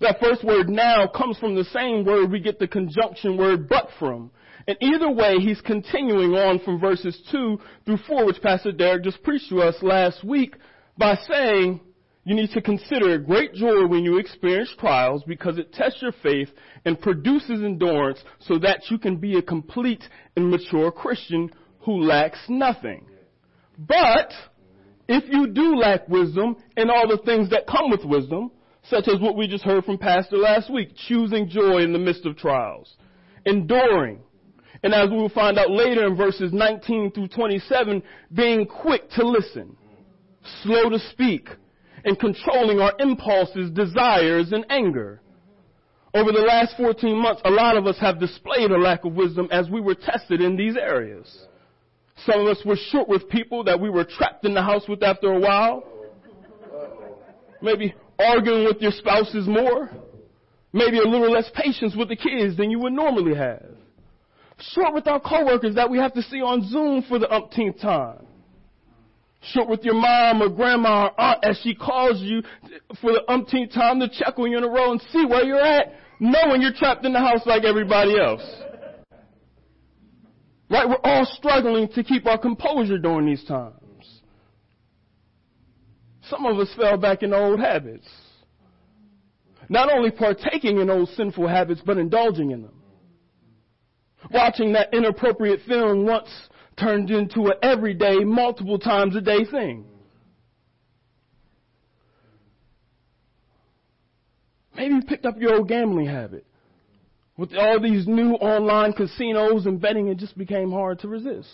That 0.00 0.18
first 0.18 0.42
word 0.42 0.68
now 0.68 1.06
comes 1.06 1.38
from 1.38 1.54
the 1.54 1.62
same 1.62 2.04
word 2.04 2.32
we 2.32 2.40
get 2.40 2.58
the 2.58 2.66
conjunction 2.66 3.36
word 3.36 3.68
but 3.68 3.88
from. 3.96 4.32
And 4.66 4.76
either 4.80 5.08
way, 5.08 5.36
he's 5.36 5.60
continuing 5.60 6.32
on 6.32 6.58
from 6.64 6.80
verses 6.80 7.16
2 7.30 7.60
through 7.86 7.98
4, 7.98 8.26
which 8.26 8.42
Pastor 8.42 8.72
Derek 8.72 9.04
just 9.04 9.22
preached 9.22 9.48
to 9.50 9.60
us 9.60 9.76
last 9.80 10.24
week, 10.24 10.56
by 10.98 11.14
saying, 11.28 11.80
you 12.24 12.34
need 12.34 12.50
to 12.50 12.60
consider 12.60 13.16
great 13.18 13.54
joy 13.54 13.86
when 13.86 14.02
you 14.02 14.18
experience 14.18 14.74
trials 14.76 15.22
because 15.24 15.56
it 15.56 15.72
tests 15.72 16.02
your 16.02 16.12
faith 16.20 16.48
and 16.84 17.00
produces 17.00 17.62
endurance 17.62 18.18
so 18.40 18.58
that 18.58 18.90
you 18.90 18.98
can 18.98 19.18
be 19.18 19.38
a 19.38 19.42
complete 19.42 20.02
and 20.34 20.50
mature 20.50 20.90
Christian 20.90 21.48
who 21.82 22.02
lacks 22.02 22.40
nothing. 22.48 23.06
But 23.78 24.32
if 25.10 25.24
you 25.28 25.48
do 25.48 25.74
lack 25.74 26.08
wisdom 26.08 26.56
and 26.76 26.88
all 26.88 27.08
the 27.08 27.20
things 27.24 27.50
that 27.50 27.66
come 27.66 27.90
with 27.90 28.04
wisdom, 28.04 28.52
such 28.84 29.08
as 29.08 29.20
what 29.20 29.36
we 29.36 29.48
just 29.48 29.64
heard 29.64 29.84
from 29.84 29.98
Pastor 29.98 30.36
last 30.36 30.72
week, 30.72 30.90
choosing 31.08 31.48
joy 31.48 31.78
in 31.78 31.92
the 31.92 31.98
midst 31.98 32.24
of 32.26 32.36
trials, 32.36 32.94
enduring, 33.44 34.20
and 34.84 34.94
as 34.94 35.10
we 35.10 35.16
will 35.16 35.28
find 35.28 35.58
out 35.58 35.68
later 35.68 36.06
in 36.06 36.16
verses 36.16 36.52
19 36.52 37.10
through 37.10 37.26
27, 37.26 38.00
being 38.32 38.64
quick 38.64 39.10
to 39.10 39.26
listen, 39.26 39.76
slow 40.62 40.88
to 40.88 41.00
speak, 41.10 41.48
and 42.04 42.16
controlling 42.18 42.78
our 42.78 42.92
impulses, 43.00 43.68
desires, 43.72 44.52
and 44.52 44.64
anger. 44.70 45.20
Over 46.14 46.30
the 46.30 46.38
last 46.38 46.76
14 46.76 47.16
months, 47.20 47.42
a 47.44 47.50
lot 47.50 47.76
of 47.76 47.88
us 47.88 47.98
have 47.98 48.20
displayed 48.20 48.70
a 48.70 48.78
lack 48.78 49.04
of 49.04 49.14
wisdom 49.14 49.48
as 49.50 49.68
we 49.68 49.80
were 49.80 49.96
tested 49.96 50.40
in 50.40 50.56
these 50.56 50.76
areas. 50.76 51.46
Some 52.26 52.40
of 52.40 52.46
us 52.48 52.62
were 52.64 52.76
short 52.90 53.08
with 53.08 53.28
people 53.28 53.64
that 53.64 53.80
we 53.80 53.88
were 53.88 54.04
trapped 54.04 54.44
in 54.44 54.54
the 54.54 54.62
house 54.62 54.82
with 54.88 55.02
after 55.02 55.32
a 55.32 55.38
while. 55.38 55.84
Maybe 57.62 57.94
arguing 58.18 58.64
with 58.64 58.80
your 58.80 58.92
spouses 58.92 59.46
more. 59.46 59.90
Maybe 60.72 60.98
a 60.98 61.02
little 61.02 61.32
less 61.32 61.50
patience 61.54 61.94
with 61.96 62.08
the 62.08 62.16
kids 62.16 62.56
than 62.56 62.70
you 62.70 62.78
would 62.80 62.92
normally 62.92 63.34
have. 63.34 63.66
Short 64.58 64.94
with 64.94 65.06
our 65.06 65.20
coworkers 65.20 65.74
that 65.74 65.90
we 65.90 65.98
have 65.98 66.12
to 66.14 66.22
see 66.22 66.42
on 66.42 66.68
Zoom 66.68 67.02
for 67.08 67.18
the 67.18 67.30
umpteenth 67.32 67.80
time. 67.80 68.26
Short 69.42 69.68
with 69.68 69.82
your 69.84 69.94
mom 69.94 70.42
or 70.42 70.50
grandma 70.50 71.06
or 71.06 71.20
aunt 71.20 71.44
as 71.44 71.58
she 71.62 71.74
calls 71.74 72.20
you 72.20 72.42
for 73.00 73.12
the 73.12 73.22
umpteenth 73.30 73.72
time 73.72 73.98
to 74.00 74.08
check 74.08 74.38
on 74.38 74.50
you 74.50 74.58
in 74.58 74.64
a 74.64 74.68
row 74.68 74.92
and 74.92 75.00
see 75.10 75.24
where 75.24 75.44
you're 75.44 75.60
at, 75.60 75.94
knowing 76.20 76.60
you're 76.60 76.74
trapped 76.74 77.06
in 77.06 77.12
the 77.14 77.18
house 77.18 77.40
like 77.46 77.64
everybody 77.64 78.18
else. 78.20 78.42
Right? 80.70 80.88
We're 80.88 80.96
all 81.02 81.26
struggling 81.36 81.88
to 81.88 82.04
keep 82.04 82.26
our 82.26 82.38
composure 82.38 82.96
during 82.96 83.26
these 83.26 83.44
times. 83.44 83.74
Some 86.28 86.46
of 86.46 86.58
us 86.58 86.72
fell 86.76 86.96
back 86.96 87.24
in 87.24 87.34
old 87.34 87.58
habits. 87.58 88.06
Not 89.68 89.92
only 89.92 90.12
partaking 90.12 90.78
in 90.78 90.88
old 90.88 91.08
sinful 91.10 91.48
habits, 91.48 91.80
but 91.84 91.98
indulging 91.98 92.52
in 92.52 92.62
them. 92.62 92.74
Watching 94.30 94.72
that 94.74 94.94
inappropriate 94.94 95.60
film 95.66 96.06
once 96.06 96.28
turned 96.78 97.10
into 97.10 97.46
an 97.46 97.54
everyday, 97.62 98.18
multiple 98.18 98.78
times 98.78 99.16
a 99.16 99.20
day 99.20 99.44
thing. 99.44 99.84
Maybe 104.76 104.94
you 104.94 105.02
picked 105.02 105.26
up 105.26 105.38
your 105.38 105.56
old 105.56 105.68
gambling 105.68 106.06
habit. 106.06 106.46
With 107.40 107.54
all 107.56 107.80
these 107.80 108.06
new 108.06 108.32
online 108.32 108.92
casinos 108.92 109.64
and 109.64 109.80
betting, 109.80 110.08
it 110.08 110.18
just 110.18 110.36
became 110.36 110.70
hard 110.70 110.98
to 110.98 111.08
resist. 111.08 111.48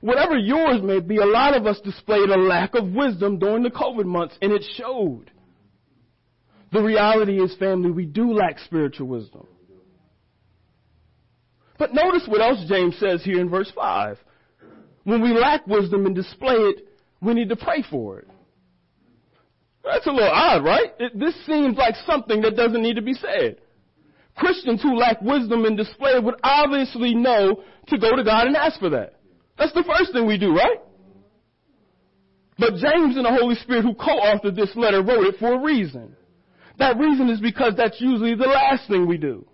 Whatever 0.00 0.36
yours 0.36 0.82
may 0.82 0.98
be, 0.98 1.18
a 1.18 1.24
lot 1.24 1.56
of 1.56 1.68
us 1.68 1.78
displayed 1.84 2.28
a 2.28 2.36
lack 2.36 2.74
of 2.74 2.88
wisdom 2.88 3.38
during 3.38 3.62
the 3.62 3.70
COVID 3.70 4.06
months, 4.06 4.36
and 4.42 4.50
it 4.50 4.64
showed. 4.74 5.30
The 6.72 6.82
reality 6.82 7.40
is, 7.40 7.54
family, 7.58 7.92
we 7.92 8.06
do 8.06 8.32
lack 8.32 8.58
spiritual 8.58 9.06
wisdom. 9.06 9.46
But 11.78 11.94
notice 11.94 12.24
what 12.26 12.40
else 12.40 12.58
James 12.68 12.98
says 12.98 13.22
here 13.22 13.40
in 13.40 13.48
verse 13.48 13.70
5. 13.72 14.18
When 15.04 15.22
we 15.22 15.30
lack 15.30 15.64
wisdom 15.68 16.06
and 16.06 16.16
display 16.16 16.54
it, 16.54 16.88
we 17.22 17.34
need 17.34 17.50
to 17.50 17.56
pray 17.56 17.84
for 17.88 18.18
it. 18.18 18.28
That's 19.84 20.08
a 20.08 20.10
little 20.10 20.28
odd, 20.28 20.64
right? 20.64 20.92
It, 20.98 21.16
this 21.16 21.36
seems 21.46 21.76
like 21.76 21.94
something 22.04 22.42
that 22.42 22.56
doesn't 22.56 22.82
need 22.82 22.96
to 22.96 23.02
be 23.02 23.14
said. 23.14 23.58
Christians 24.38 24.80
who 24.82 24.96
lack 24.96 25.20
wisdom 25.20 25.64
and 25.64 25.76
display 25.76 26.18
would 26.18 26.36
obviously 26.42 27.14
know 27.14 27.62
to 27.88 27.98
go 27.98 28.14
to 28.14 28.22
God 28.22 28.46
and 28.46 28.56
ask 28.56 28.78
for 28.78 28.90
that. 28.90 29.14
That's 29.58 29.72
the 29.72 29.82
first 29.82 30.12
thing 30.12 30.26
we 30.26 30.38
do, 30.38 30.54
right? 30.54 30.78
But 32.58 32.74
James 32.74 33.16
and 33.16 33.24
the 33.24 33.36
Holy 33.38 33.56
Spirit 33.56 33.82
who 33.82 33.94
co-authored 33.94 34.54
this 34.54 34.74
letter 34.76 35.02
wrote 35.02 35.26
it 35.26 35.36
for 35.38 35.54
a 35.54 35.62
reason. 35.62 36.16
That 36.78 36.98
reason 36.98 37.28
is 37.28 37.40
because 37.40 37.74
that's 37.76 38.00
usually 38.00 38.36
the 38.36 38.46
last 38.46 38.88
thing 38.88 39.06
we 39.06 39.16
do. 39.16 39.44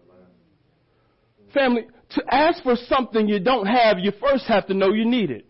Family, 1.55 1.87
to 2.11 2.23
ask 2.31 2.63
for 2.63 2.77
something 2.89 3.27
you 3.27 3.41
don't 3.41 3.67
have, 3.67 3.99
you 3.99 4.13
first 4.21 4.45
have 4.47 4.67
to 4.67 4.75
know 4.75 4.93
you 4.93 5.07
need 5.07 5.31
it. 5.31 5.47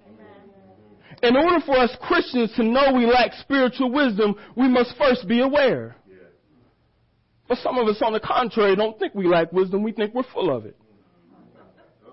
In 1.23 1.37
order 1.37 1.65
for 1.65 1.77
us 1.77 1.97
Christians 2.03 2.53
to 2.57 2.63
know 2.63 2.93
we 2.93 3.07
lack 3.07 3.33
spiritual 3.41 3.91
wisdom, 3.91 4.35
we 4.57 4.69
must 4.69 4.95
first 4.97 5.27
be 5.27 5.41
aware. 5.41 5.97
But 7.49 7.59
some 7.59 7.79
of 7.79 7.87
us, 7.87 8.01
on 8.03 8.13
the 8.13 8.21
contrary, 8.21 8.75
don't 8.75 8.99
think 8.99 9.15
we 9.15 9.27
lack 9.27 9.53
wisdom. 9.53 9.83
We 9.83 9.93
think 9.93 10.15
we're 10.15 10.23
full 10.33 10.55
of 10.55 10.65
it. 10.65 10.77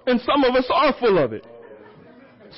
And 0.08 0.20
some 0.22 0.44
of 0.44 0.56
us 0.56 0.66
are 0.74 0.94
full 1.00 1.18
of 1.18 1.32
it. 1.34 1.46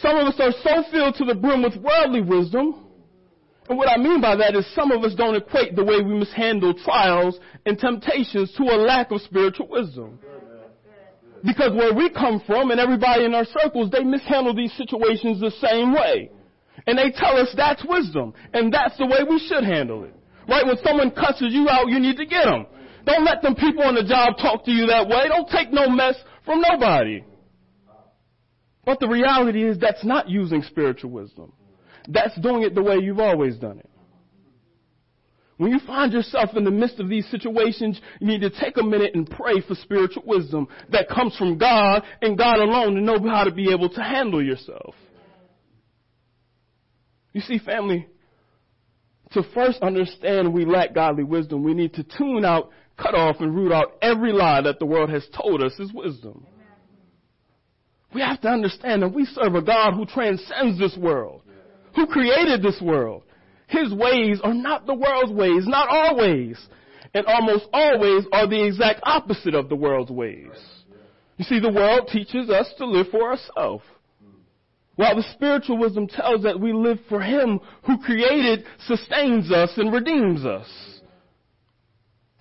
Some 0.01 0.17
of 0.17 0.27
us 0.27 0.39
are 0.39 0.51
so 0.63 0.91
filled 0.91 1.15
to 1.15 1.25
the 1.25 1.35
brim 1.35 1.61
with 1.61 1.75
worldly 1.77 2.21
wisdom. 2.21 2.83
And 3.69 3.77
what 3.77 3.89
I 3.89 3.97
mean 3.97 4.21
by 4.21 4.35
that 4.35 4.55
is 4.55 4.65
some 4.73 4.91
of 4.91 5.03
us 5.03 5.13
don't 5.15 5.35
equate 5.35 5.75
the 5.75 5.83
way 5.83 6.01
we 6.01 6.15
mishandle 6.15 6.73
trials 6.73 7.39
and 7.65 7.77
temptations 7.77 8.51
to 8.57 8.63
a 8.63 8.75
lack 8.75 9.11
of 9.11 9.21
spiritual 9.21 9.67
wisdom. 9.67 10.19
Because 11.45 11.73
where 11.73 11.93
we 11.93 12.09
come 12.09 12.41
from 12.45 12.71
and 12.71 12.79
everybody 12.79 13.25
in 13.25 13.33
our 13.33 13.45
circles, 13.45 13.91
they 13.91 14.03
mishandle 14.03 14.55
these 14.55 14.73
situations 14.73 15.39
the 15.39 15.51
same 15.51 15.93
way. 15.93 16.31
And 16.87 16.97
they 16.97 17.11
tell 17.11 17.37
us 17.37 17.53
that's 17.55 17.83
wisdom. 17.85 18.33
And 18.53 18.73
that's 18.73 18.97
the 18.97 19.05
way 19.05 19.19
we 19.29 19.39
should 19.39 19.63
handle 19.63 20.05
it. 20.05 20.15
Right? 20.47 20.65
When 20.65 20.77
someone 20.83 21.11
cusses 21.11 21.53
you 21.53 21.69
out, 21.69 21.87
you 21.87 21.99
need 21.99 22.17
to 22.17 22.25
get 22.25 22.45
them. 22.45 22.65
Don't 23.05 23.25
let 23.25 23.41
them 23.41 23.55
people 23.55 23.83
on 23.83 23.95
the 23.95 24.03
job 24.03 24.37
talk 24.37 24.65
to 24.65 24.71
you 24.71 24.87
that 24.87 25.07
way. 25.07 25.27
Don't 25.27 25.49
take 25.49 25.71
no 25.71 25.89
mess 25.89 26.15
from 26.45 26.61
nobody. 26.61 27.23
But 28.85 28.99
the 28.99 29.07
reality 29.07 29.63
is 29.63 29.77
that's 29.77 30.03
not 30.03 30.29
using 30.29 30.61
spiritual 30.63 31.11
wisdom. 31.11 31.53
That's 32.07 32.37
doing 32.41 32.63
it 32.63 32.75
the 32.75 32.83
way 32.83 32.97
you've 33.01 33.19
always 33.19 33.55
done 33.57 33.79
it. 33.79 33.89
When 35.57 35.71
you 35.71 35.79
find 35.85 36.11
yourself 36.11 36.49
in 36.55 36.63
the 36.63 36.71
midst 36.71 36.99
of 36.99 37.07
these 37.07 37.27
situations, 37.29 38.01
you 38.19 38.27
need 38.27 38.41
to 38.41 38.49
take 38.49 38.77
a 38.77 38.83
minute 38.83 39.11
and 39.13 39.29
pray 39.29 39.61
for 39.65 39.75
spiritual 39.75 40.23
wisdom 40.25 40.67
that 40.89 41.07
comes 41.07 41.37
from 41.37 41.57
God 41.57 42.03
and 42.21 42.37
God 42.37 42.57
alone 42.57 42.95
to 42.95 43.01
know 43.01 43.19
how 43.29 43.43
to 43.43 43.51
be 43.51 43.71
able 43.71 43.89
to 43.89 44.01
handle 44.01 44.43
yourself. 44.43 44.95
You 47.33 47.41
see, 47.41 47.59
family, 47.59 48.07
to 49.33 49.43
first 49.53 49.81
understand 49.81 50.53
we 50.53 50.65
lack 50.65 50.93
godly 50.93 51.23
wisdom, 51.23 51.63
we 51.63 51.73
need 51.73 51.93
to 51.95 52.03
tune 52.03 52.45
out, 52.45 52.69
cut 52.97 53.15
off, 53.15 53.37
and 53.39 53.55
root 53.55 53.71
out 53.71 53.97
every 54.01 54.31
lie 54.31 54.61
that 54.61 54.79
the 54.79 54.85
world 54.85 55.09
has 55.09 55.25
told 55.35 55.63
us 55.63 55.73
is 55.79 55.91
wisdom. 55.93 56.45
We 58.13 58.21
have 58.21 58.41
to 58.41 58.47
understand 58.47 59.01
that 59.01 59.13
we 59.13 59.25
serve 59.25 59.55
a 59.55 59.61
God 59.61 59.93
who 59.93 60.05
transcends 60.05 60.77
this 60.77 60.95
world, 60.97 61.41
who 61.95 62.05
created 62.05 62.61
this 62.61 62.79
world. 62.81 63.23
His 63.67 63.91
ways 63.91 64.39
are 64.43 64.53
not 64.53 64.85
the 64.85 64.93
world's 64.93 65.31
ways, 65.31 65.65
not 65.65 65.89
our 65.89 66.15
ways, 66.15 66.57
and 67.13 67.25
almost 67.25 67.65
always 67.73 68.25
are 68.31 68.47
the 68.47 68.63
exact 68.63 68.99
opposite 69.03 69.55
of 69.55 69.69
the 69.69 69.75
world's 69.75 70.11
ways. 70.11 70.51
You 71.37 71.45
see, 71.45 71.59
the 71.59 71.71
world 71.71 72.09
teaches 72.11 72.49
us 72.49 72.71
to 72.77 72.85
live 72.85 73.07
for 73.09 73.31
ourselves. 73.31 73.83
While 74.95 75.15
the 75.15 75.25
spiritual 75.33 75.79
wisdom 75.79 76.07
tells 76.07 76.43
that 76.43 76.59
we 76.59 76.71
live 76.71 76.99
for 77.09 77.19
Him 77.19 77.59
who 77.85 77.97
created, 77.99 78.65
sustains 78.85 79.51
us, 79.51 79.71
and 79.77 79.91
redeems 79.91 80.45
us. 80.45 80.67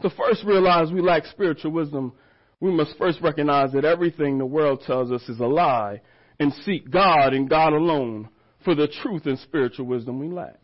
To 0.03 0.11
first 0.11 0.45
realize 0.45 0.91
we 0.91 1.01
lack 1.01 1.25
spiritual 1.27 1.73
wisdom, 1.73 2.13
we 2.61 2.71
must 2.71 2.97
first 2.99 3.21
recognize 3.23 3.73
that 3.73 3.85
everything 3.85 4.37
the 4.39 4.47
world 4.47 4.83
tells 4.87 5.11
us 5.11 5.29
is 5.29 5.41
a 5.41 5.47
lie 5.47 6.01
and 6.39 6.53
seek 6.65 6.91
God 6.91 7.33
and 7.33 7.49
God 7.49 7.73
alone 7.73 8.29
for 8.65 8.75
the 8.75 8.89
truth 8.89 9.27
and 9.27 9.39
spiritual 9.39 9.87
wisdom 9.87 10.19
we 10.19 10.29
lack. 10.29 10.59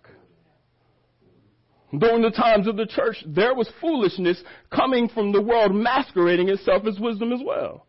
During 1.97 2.21
the 2.21 2.31
times 2.31 2.67
of 2.67 2.77
the 2.77 2.87
church, 2.87 3.17
there 3.27 3.55
was 3.55 3.71
foolishness 3.81 4.43
coming 4.71 5.09
from 5.09 5.33
the 5.33 5.41
world 5.41 5.75
masquerading 5.75 6.51
itself 6.51 6.85
as 6.87 7.01
wisdom 7.01 7.33
as 7.33 7.41
well. 7.43 7.87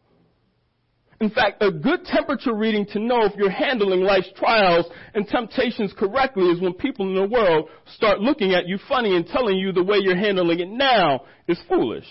In 1.22 1.30
fact, 1.30 1.62
a 1.62 1.70
good 1.70 2.06
temperature 2.06 2.54
reading 2.54 2.86
to 2.94 3.00
know 3.00 3.26
if 3.26 3.36
you're 3.36 3.50
handling 3.50 4.02
life's 4.02 4.32
trials 4.38 4.86
and 5.14 5.28
temptations 5.28 5.94
correctly 5.98 6.46
is 6.46 6.62
when 6.62 6.74
people 6.74 7.08
in 7.10 7.16
the 7.16 7.28
world 7.28 7.70
start 7.96 8.22
looking 8.22 8.54
at 8.54 8.68
you 8.68 8.80
funny 8.88 9.16
and 9.16 9.28
telling 9.28 9.58
you 9.58 9.74
the 9.74 9.84
way 9.84 9.98
you're 10.00 10.16
handling 10.16 10.62
it 10.62 10.70
now 10.70 11.22
is 11.48 11.60
foolish. 11.68 12.08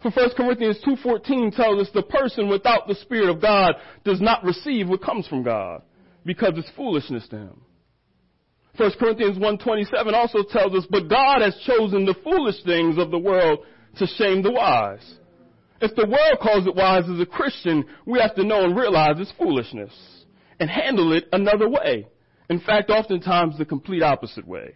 For 0.00 0.10
1 0.10 0.30
Corinthians 0.36 0.78
2.14 0.86 1.54
tells 1.54 1.86
us 1.86 1.92
the 1.92 2.02
person 2.02 2.48
without 2.48 2.88
the 2.88 2.94
Spirit 2.94 3.28
of 3.28 3.42
God 3.42 3.74
does 4.04 4.22
not 4.22 4.42
receive 4.44 4.88
what 4.88 5.02
comes 5.02 5.26
from 5.26 5.42
God 5.42 5.82
because 6.24 6.54
it's 6.56 6.70
foolishness 6.76 7.28
to 7.28 7.36
him. 7.36 7.60
1 8.76 8.90
Corinthians 8.98 9.38
1.27 9.38 10.12
also 10.14 10.42
tells 10.42 10.74
us, 10.74 10.86
but 10.90 11.08
God 11.08 11.42
has 11.42 11.56
chosen 11.66 12.06
the 12.06 12.14
foolish 12.24 12.56
things 12.64 12.98
of 12.98 13.10
the 13.10 13.18
world 13.18 13.60
to 13.98 14.06
shame 14.06 14.42
the 14.42 14.50
wise. 14.50 15.18
If 15.80 15.94
the 15.96 16.06
world 16.06 16.38
calls 16.40 16.66
it 16.66 16.74
wise 16.74 17.04
as 17.10 17.20
a 17.20 17.26
Christian, 17.26 17.84
we 18.06 18.20
have 18.20 18.34
to 18.36 18.44
know 18.44 18.64
and 18.64 18.76
realize 18.76 19.16
it's 19.18 19.32
foolishness 19.38 19.92
and 20.60 20.70
handle 20.70 21.12
it 21.12 21.24
another 21.32 21.68
way. 21.68 22.06
In 22.48 22.60
fact, 22.60 22.90
oftentimes 22.90 23.58
the 23.58 23.64
complete 23.64 24.02
opposite 24.02 24.46
way. 24.46 24.74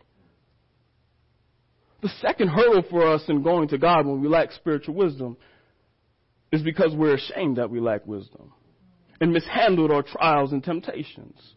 The 2.01 2.09
second 2.21 2.49
hurdle 2.49 2.85
for 2.89 3.07
us 3.07 3.23
in 3.29 3.43
going 3.43 3.69
to 3.69 3.79
God 3.79 4.07
when 4.07 4.21
we 4.21 4.29
lack 4.29 4.53
spiritual 4.53 4.95
wisdom 4.95 5.37
is 6.53 6.63
because 6.63 6.95
we're 6.95 7.15
ashamed 7.15 7.57
that 7.59 7.71
we 7.71 7.81
lack 7.81 8.07
wisdom 8.07 8.53
and 9.21 9.33
mishandled 9.33 9.91
our 9.91 10.03
trials 10.03 10.53
and 10.53 10.63
temptations. 10.63 11.55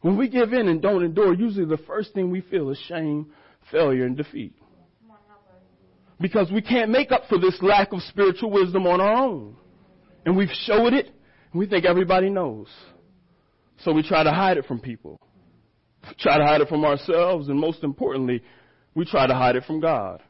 When 0.00 0.16
we 0.16 0.28
give 0.28 0.52
in 0.52 0.68
and 0.68 0.80
don't 0.80 1.04
endure, 1.04 1.34
usually 1.34 1.66
the 1.66 1.82
first 1.82 2.14
thing 2.14 2.30
we 2.30 2.40
feel 2.40 2.70
is 2.70 2.78
shame, 2.86 3.32
failure, 3.72 4.04
and 4.04 4.16
defeat. 4.16 4.54
Because 6.20 6.50
we 6.50 6.62
can't 6.62 6.90
make 6.90 7.12
up 7.12 7.22
for 7.28 7.38
this 7.38 7.58
lack 7.60 7.92
of 7.92 8.00
spiritual 8.02 8.50
wisdom 8.50 8.86
on 8.86 9.00
our 9.00 9.24
own. 9.24 9.56
And 10.24 10.36
we've 10.36 10.50
showed 10.50 10.94
it, 10.94 11.06
and 11.52 11.60
we 11.60 11.66
think 11.66 11.84
everybody 11.84 12.30
knows. 12.30 12.68
So 13.78 13.92
we 13.92 14.02
try 14.02 14.22
to 14.22 14.32
hide 14.32 14.56
it 14.56 14.64
from 14.66 14.80
people. 14.80 15.20
We 16.08 16.14
try 16.18 16.38
to 16.38 16.44
hide 16.44 16.62
it 16.62 16.68
from 16.68 16.84
ourselves, 16.84 17.48
and 17.48 17.58
most 17.58 17.84
importantly, 17.84 18.42
we 18.94 19.04
try 19.04 19.26
to 19.26 19.34
hide 19.34 19.56
it 19.56 19.64
from 19.64 19.80
God. 19.80 20.22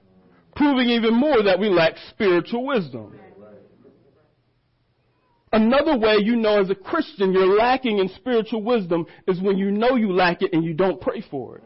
Proving 0.56 0.88
even 0.88 1.14
more 1.14 1.42
that 1.42 1.60
we 1.60 1.68
lack 1.68 1.94
spiritual 2.10 2.66
wisdom. 2.66 3.18
Another 5.52 5.96
way 5.96 6.16
you 6.20 6.36
know 6.36 6.60
as 6.60 6.70
a 6.70 6.74
Christian 6.74 7.32
you're 7.32 7.56
lacking 7.56 7.98
in 7.98 8.08
spiritual 8.16 8.62
wisdom 8.62 9.06
is 9.28 9.40
when 9.40 9.56
you 9.56 9.70
know 9.70 9.94
you 9.94 10.12
lack 10.12 10.42
it 10.42 10.52
and 10.52 10.64
you 10.64 10.74
don't 10.74 11.00
pray 11.00 11.22
for 11.30 11.58
it. 11.58 11.64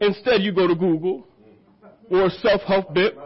Instead, 0.00 0.42
you 0.42 0.52
go 0.52 0.66
to 0.66 0.74
Google 0.74 1.26
or 2.10 2.30
self-help 2.30 2.94
bit 2.94 3.16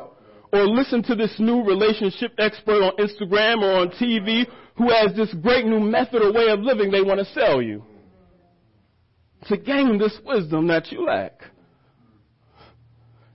or 0.52 0.66
listen 0.66 1.02
to 1.04 1.14
this 1.14 1.34
new 1.38 1.62
relationship 1.62 2.32
expert 2.38 2.82
on 2.82 2.96
Instagram 2.96 3.62
or 3.62 3.80
on 3.80 3.88
TV 3.90 4.46
who 4.76 4.90
has 4.90 5.14
this 5.14 5.32
great 5.42 5.66
new 5.66 5.80
method 5.80 6.22
or 6.22 6.32
way 6.32 6.48
of 6.48 6.60
living 6.60 6.90
they 6.90 7.02
want 7.02 7.18
to 7.18 7.26
sell 7.32 7.62
you 7.62 7.84
to 9.46 9.56
gain 9.56 9.98
this 9.98 10.18
wisdom 10.24 10.66
that 10.68 10.90
you 10.92 11.04
lack. 11.04 11.32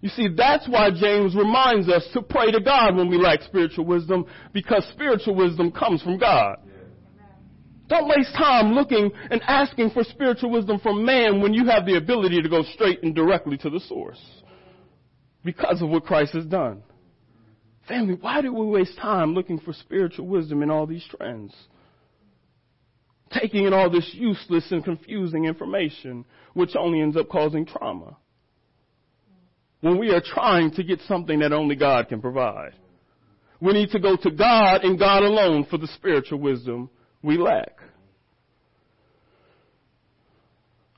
You 0.02 0.10
see, 0.10 0.28
that's 0.36 0.68
why 0.68 0.92
James 0.92 1.36
reminds 1.36 1.90
us 1.90 2.08
to 2.14 2.22
pray 2.22 2.52
to 2.52 2.62
God 2.62 2.96
when 2.96 3.10
we 3.10 3.18
lack 3.18 3.42
spiritual 3.42 3.86
wisdom, 3.86 4.26
because 4.54 4.88
spiritual 4.92 5.34
wisdom 5.34 5.72
comes 5.72 6.02
from 6.04 6.20
God. 6.20 6.58
Don't 7.88 8.08
waste 8.08 8.34
time 8.36 8.74
looking 8.74 9.12
and 9.32 9.42
asking 9.44 9.92
for 9.92 10.04
spiritual 10.04 10.52
wisdom 10.52 10.80
from 10.80 11.06
man 11.06 11.42
when 11.42 11.54
you 11.54 11.66
have 11.66 11.86
the 11.86 11.98
ability 11.98 12.42
to 12.42 12.50
go 12.50 12.64
straight 12.74 13.02
and 13.04 13.16
directly 13.16 13.58
to 13.58 13.70
the 13.70 13.80
source. 13.80 14.20
Because 15.46 15.82
of 15.82 15.90
what 15.90 16.06
Christ 16.06 16.34
has 16.34 16.46
done. 16.46 16.84
Family, 17.88 18.18
why 18.20 18.42
do 18.42 18.52
we 18.52 18.66
waste 18.66 18.98
time 18.98 19.36
looking 19.36 19.60
for 19.60 19.72
spiritual 19.72 20.26
wisdom 20.26 20.64
in 20.64 20.72
all 20.72 20.88
these 20.88 21.06
trends? 21.18 21.54
Taking 23.32 23.66
in 23.66 23.74
all 23.74 23.90
this 23.90 24.10
useless 24.14 24.72
and 24.72 24.84
confusing 24.84 25.46
information, 25.46 26.26
which 26.54 26.76
only 26.76 27.02
ends 27.02 27.16
up 27.16 27.30
causing 27.30 27.66
trauma 27.66 28.18
when 29.82 30.00
we 30.00 30.10
are 30.10 30.22
trying 30.22 30.72
to 30.72 30.84
get 30.84 31.00
something 31.02 31.40
that 31.40 31.54
only 31.54 31.76
God 31.76 32.08
can 32.08 32.20
provide. 32.20 32.74
We 33.62 33.74
need 33.74 33.92
to 33.92 34.00
go 34.00 34.16
to 34.16 34.32
God 34.32 34.84
and 34.84 34.98
God 34.98 35.22
alone 35.22 35.68
for 35.70 35.78
the 35.78 35.88
spiritual 35.88 36.40
wisdom 36.40 36.90
we 37.22 37.38
lack. 37.38 37.78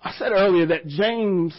I 0.01 0.13
said 0.13 0.31
earlier 0.31 0.67
that 0.67 0.87
James 0.87 1.53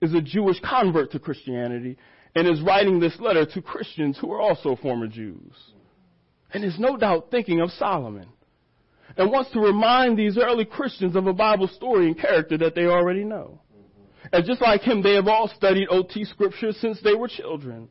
is 0.00 0.14
a 0.14 0.22
Jewish 0.22 0.58
convert 0.60 1.12
to 1.12 1.18
Christianity 1.18 1.98
and 2.34 2.48
is 2.48 2.60
writing 2.62 2.98
this 2.98 3.18
letter 3.20 3.46
to 3.46 3.62
Christians 3.62 4.18
who 4.18 4.32
are 4.32 4.40
also 4.40 4.76
former 4.76 5.06
Jews. 5.06 5.52
And 6.52 6.64
is 6.64 6.78
no 6.78 6.96
doubt 6.96 7.30
thinking 7.30 7.60
of 7.60 7.70
Solomon 7.72 8.28
and 9.16 9.30
wants 9.30 9.50
to 9.52 9.60
remind 9.60 10.18
these 10.18 10.38
early 10.38 10.64
Christians 10.64 11.14
of 11.16 11.26
a 11.26 11.32
Bible 11.32 11.68
story 11.68 12.06
and 12.06 12.18
character 12.18 12.58
that 12.58 12.74
they 12.74 12.86
already 12.86 13.24
know. 13.24 13.60
And 14.32 14.44
just 14.44 14.60
like 14.60 14.82
him, 14.82 15.02
they 15.02 15.14
have 15.14 15.28
all 15.28 15.48
studied 15.48 15.88
OT 15.88 16.24
scriptures 16.24 16.76
since 16.80 17.00
they 17.02 17.14
were 17.14 17.28
children. 17.28 17.88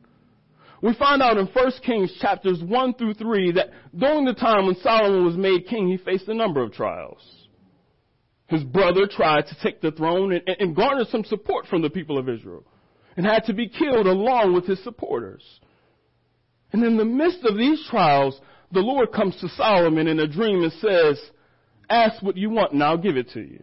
We 0.82 0.92
find 0.94 1.22
out 1.22 1.38
in 1.38 1.46
1 1.46 1.72
Kings 1.84 2.12
chapters 2.20 2.60
1 2.62 2.94
through 2.94 3.14
3 3.14 3.52
that 3.52 3.68
during 3.96 4.24
the 4.24 4.34
time 4.34 4.66
when 4.66 4.76
Solomon 4.76 5.24
was 5.24 5.36
made 5.36 5.66
king, 5.68 5.88
he 5.88 5.96
faced 5.96 6.28
a 6.28 6.34
number 6.34 6.62
of 6.62 6.72
trials. 6.72 7.22
His 8.48 8.62
brother 8.62 9.06
tried 9.06 9.46
to 9.46 9.56
take 9.62 9.80
the 9.80 9.92
throne 9.92 10.32
and, 10.32 10.42
and 10.58 10.76
garner 10.76 11.04
some 11.10 11.24
support 11.24 11.66
from 11.66 11.80
the 11.80 11.88
people 11.88 12.18
of 12.18 12.28
Israel 12.28 12.64
and 13.16 13.26
had 13.26 13.44
to 13.44 13.54
be 13.54 13.68
killed 13.68 14.06
along 14.06 14.54
with 14.54 14.66
his 14.66 14.82
supporters. 14.82 15.42
And 16.72 16.82
in 16.82 16.96
the 16.96 17.04
midst 17.04 17.44
of 17.44 17.56
these 17.56 17.86
trials, 17.88 18.40
the 18.72 18.80
Lord 18.80 19.12
comes 19.12 19.36
to 19.40 19.48
Solomon 19.50 20.08
in 20.08 20.18
a 20.18 20.26
dream 20.26 20.62
and 20.64 20.72
says, 20.72 21.20
ask 21.88 22.22
what 22.22 22.36
you 22.36 22.50
want 22.50 22.72
and 22.72 22.82
I'll 22.82 22.98
give 22.98 23.16
it 23.16 23.30
to 23.30 23.40
you. 23.40 23.62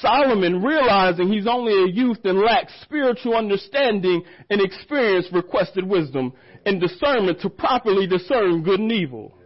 Solomon, 0.00 0.62
realizing 0.62 1.30
he's 1.30 1.46
only 1.46 1.72
a 1.72 1.92
youth 1.92 2.18
and 2.24 2.38
lacks 2.40 2.72
spiritual 2.82 3.34
understanding 3.34 4.22
and 4.48 4.60
experience, 4.60 5.26
requested 5.32 5.84
wisdom 5.84 6.32
and 6.64 6.80
discernment 6.80 7.40
to 7.40 7.50
properly 7.50 8.06
discern 8.06 8.62
good 8.62 8.80
and 8.80 8.92
evil. 8.92 9.36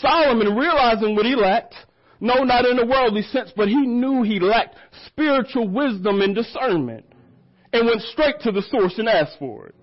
Solomon, 0.00 0.54
realizing 0.54 1.16
what 1.16 1.26
he 1.26 1.34
lacked, 1.34 1.74
no, 2.22 2.44
not 2.44 2.64
in 2.64 2.78
a 2.78 2.86
worldly 2.86 3.22
sense, 3.22 3.52
but 3.54 3.68
he 3.68 3.86
knew 3.86 4.22
he 4.22 4.40
lacked 4.40 4.76
spiritual 5.06 5.68
wisdom 5.68 6.22
and 6.22 6.34
discernment 6.34 7.04
and 7.72 7.86
went 7.86 8.00
straight 8.02 8.40
to 8.40 8.52
the 8.52 8.62
source 8.62 8.98
and 8.98 9.08
asked 9.08 9.38
for 9.38 9.66
it. 9.66 9.74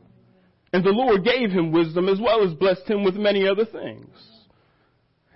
And 0.73 0.83
the 0.83 0.89
Lord 0.89 1.23
gave 1.23 1.51
him 1.51 1.71
wisdom 1.71 2.09
as 2.09 2.19
well 2.19 2.43
as 2.47 2.53
blessed 2.53 2.87
him 2.87 3.03
with 3.03 3.15
many 3.15 3.47
other 3.47 3.65
things 3.65 4.09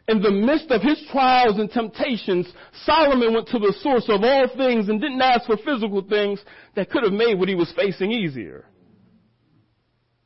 in 0.08 0.22
the 0.22 0.32
midst 0.32 0.70
of 0.70 0.82
his 0.82 1.02
trials 1.12 1.60
and 1.60 1.72
temptations, 1.72 2.52
Solomon 2.86 3.34
went 3.34 3.48
to 3.50 3.60
the 3.60 3.74
source 3.82 4.06
of 4.10 4.22
all 4.24 4.48
things 4.58 4.90
and 4.90 5.00
didn't 5.00 5.22
ask 5.22 5.46
for 5.46 5.56
physical 5.58 6.02
things 6.02 6.44
that 6.76 6.90
could 6.90 7.04
have 7.04 7.14
made 7.14 7.40
what 7.40 7.48
he 7.48 7.56
was 7.56 7.72
facing 7.76 8.12
easier. 8.12 8.66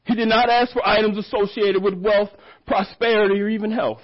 He 0.05 0.15
did 0.15 0.29
not 0.29 0.49
ask 0.49 0.71
for 0.73 0.87
items 0.87 1.17
associated 1.17 1.83
with 1.83 1.93
wealth, 1.93 2.29
prosperity, 2.65 3.39
or 3.39 3.49
even 3.49 3.71
health. 3.71 4.01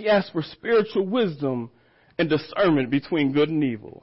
He 0.00 0.08
asked 0.08 0.32
for 0.32 0.42
spiritual 0.42 1.06
wisdom 1.06 1.70
and 2.18 2.30
discernment 2.30 2.88
between 2.88 3.32
good 3.32 3.50
and 3.50 3.62
evil. 3.62 4.02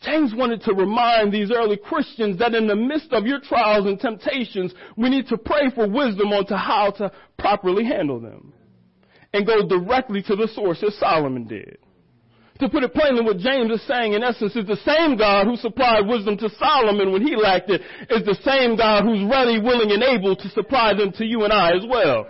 James 0.00 0.32
wanted 0.32 0.62
to 0.62 0.74
remind 0.74 1.32
these 1.32 1.50
early 1.50 1.76
Christians 1.76 2.38
that 2.38 2.54
in 2.54 2.68
the 2.68 2.76
midst 2.76 3.12
of 3.12 3.26
your 3.26 3.40
trials 3.40 3.86
and 3.86 3.98
temptations, 3.98 4.72
we 4.96 5.08
need 5.10 5.26
to 5.26 5.36
pray 5.36 5.70
for 5.74 5.88
wisdom 5.88 6.28
on 6.28 6.46
to 6.46 6.56
how 6.56 6.92
to 6.98 7.10
properly 7.36 7.84
handle 7.84 8.20
them. 8.20 8.52
And 9.34 9.44
go 9.44 9.66
directly 9.66 10.22
to 10.22 10.36
the 10.36 10.46
source 10.54 10.84
as 10.86 10.96
Solomon 10.98 11.48
did. 11.48 11.78
To 12.60 12.68
put 12.68 12.84
it 12.84 12.94
plainly, 12.94 13.22
what 13.22 13.38
James 13.38 13.72
is 13.72 13.84
saying 13.88 14.12
in 14.12 14.22
essence 14.22 14.54
is 14.54 14.66
the 14.66 14.78
same 14.84 15.16
God 15.16 15.48
who 15.48 15.56
supplied 15.56 16.06
wisdom 16.06 16.36
to 16.36 16.48
Solomon 16.60 17.10
when 17.10 17.26
he 17.26 17.34
lacked 17.34 17.70
it 17.70 17.80
is 18.08 18.24
the 18.24 18.38
same 18.44 18.76
God 18.76 19.02
who's 19.02 19.28
ready, 19.28 19.58
willing, 19.58 19.90
and 19.90 20.02
able 20.04 20.36
to 20.36 20.48
supply 20.50 20.94
them 20.94 21.10
to 21.14 21.24
you 21.24 21.42
and 21.42 21.52
I 21.52 21.72
as 21.72 21.84
well. 21.88 22.24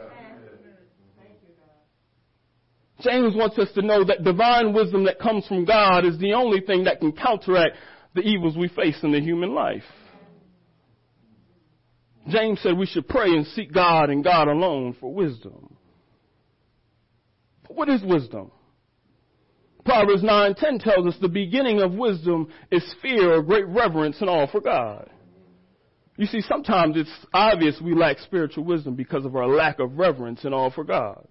James 3.02 3.34
wants 3.34 3.58
us 3.58 3.68
to 3.74 3.82
know 3.82 4.04
that 4.04 4.24
divine 4.24 4.72
wisdom 4.72 5.04
that 5.04 5.18
comes 5.18 5.46
from 5.46 5.64
God 5.64 6.04
is 6.04 6.18
the 6.18 6.34
only 6.34 6.60
thing 6.60 6.84
that 6.84 7.00
can 7.00 7.12
counteract 7.12 7.76
the 8.14 8.20
evils 8.20 8.56
we 8.56 8.68
face 8.68 8.98
in 9.02 9.12
the 9.12 9.20
human 9.20 9.54
life. 9.54 9.84
James 12.28 12.60
said 12.60 12.76
we 12.76 12.86
should 12.86 13.08
pray 13.08 13.30
and 13.30 13.46
seek 13.48 13.72
God 13.72 14.10
and 14.10 14.22
God 14.22 14.48
alone 14.48 14.96
for 15.00 15.12
wisdom. 15.12 15.76
But 17.66 17.76
what 17.76 17.88
is 17.88 18.02
wisdom? 18.02 18.52
Proverbs 19.84 20.22
9:10 20.22 20.78
tells 20.78 21.06
us 21.06 21.18
the 21.20 21.28
beginning 21.28 21.80
of 21.80 21.94
wisdom 21.94 22.48
is 22.70 22.94
fear 23.02 23.34
or 23.34 23.42
great 23.42 23.66
reverence 23.66 24.20
and 24.20 24.30
awe 24.30 24.46
for 24.46 24.60
God. 24.60 25.10
You 26.16 26.26
see, 26.26 26.42
sometimes 26.42 26.96
it's 26.96 27.26
obvious 27.34 27.80
we 27.80 27.94
lack 27.94 28.18
spiritual 28.18 28.64
wisdom 28.64 28.94
because 28.94 29.24
of 29.24 29.34
our 29.34 29.48
lack 29.48 29.80
of 29.80 29.98
reverence 29.98 30.44
and 30.44 30.54
awe 30.54 30.70
for 30.70 30.84
God. 30.84 31.26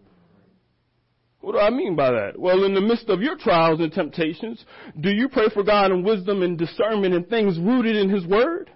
What 1.41 1.53
do 1.53 1.59
I 1.59 1.71
mean 1.71 1.95
by 1.95 2.11
that? 2.11 2.39
Well, 2.39 2.63
in 2.63 2.75
the 2.75 2.81
midst 2.81 3.09
of 3.09 3.21
your 3.21 3.35
trials 3.35 3.79
and 3.79 3.91
temptations, 3.91 4.63
do 4.99 5.09
you 5.09 5.27
pray 5.27 5.49
for 5.53 5.63
God 5.63 5.91
and 5.91 6.05
wisdom 6.05 6.43
and 6.43 6.57
discernment 6.57 7.15
and 7.15 7.27
things 7.27 7.57
rooted 7.57 7.95
in 7.95 8.09
His 8.09 8.25
Word? 8.25 8.69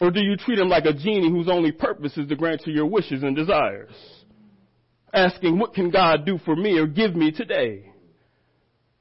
Or 0.00 0.10
do 0.10 0.20
you 0.20 0.36
treat 0.36 0.60
Him 0.60 0.68
like 0.68 0.84
a 0.84 0.92
genie 0.92 1.30
whose 1.30 1.48
only 1.48 1.72
purpose 1.72 2.16
is 2.16 2.28
to 2.28 2.36
grant 2.36 2.62
you 2.66 2.72
your 2.72 2.86
wishes 2.86 3.24
and 3.24 3.34
desires? 3.34 3.90
Asking, 5.12 5.58
what 5.58 5.74
can 5.74 5.90
God 5.90 6.24
do 6.24 6.38
for 6.44 6.54
me 6.54 6.78
or 6.78 6.86
give 6.86 7.16
me 7.16 7.32
today? 7.32 7.92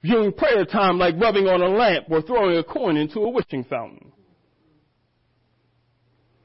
Viewing 0.02 0.34
prayer 0.34 0.66
time 0.66 0.98
like 0.98 1.16
rubbing 1.22 1.48
on 1.48 1.62
a 1.62 1.70
lamp 1.70 2.06
or 2.10 2.24
throwing 2.24 2.58
a 2.58 2.64
coin 2.64 2.98
into 2.98 3.20
a 3.20 3.30
wishing 3.30 3.64
fountain. 3.64 4.11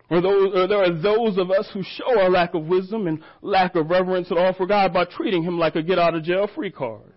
Or, 0.09 0.21
those, 0.21 0.55
or 0.55 0.67
there 0.69 0.85
are 0.85 0.93
those 0.93 1.37
of 1.37 1.51
us 1.51 1.69
who 1.73 1.83
show 1.83 2.21
our 2.21 2.31
lack 2.31 2.55
of 2.55 2.67
wisdom 2.67 3.09
and 3.09 3.23
lack 3.43 3.75
of 3.75 3.91
reverence 3.91 4.31
at 4.31 4.39
all 4.39 4.53
for 4.53 4.67
God 4.67 4.93
by 4.93 5.05
treating 5.05 5.43
Him 5.43 5.59
like 5.59 5.75
a 5.75 5.83
get 5.83 5.99
out 5.99 6.15
of 6.15 6.23
jail 6.23 6.49
free 6.55 6.71
card. 6.71 7.13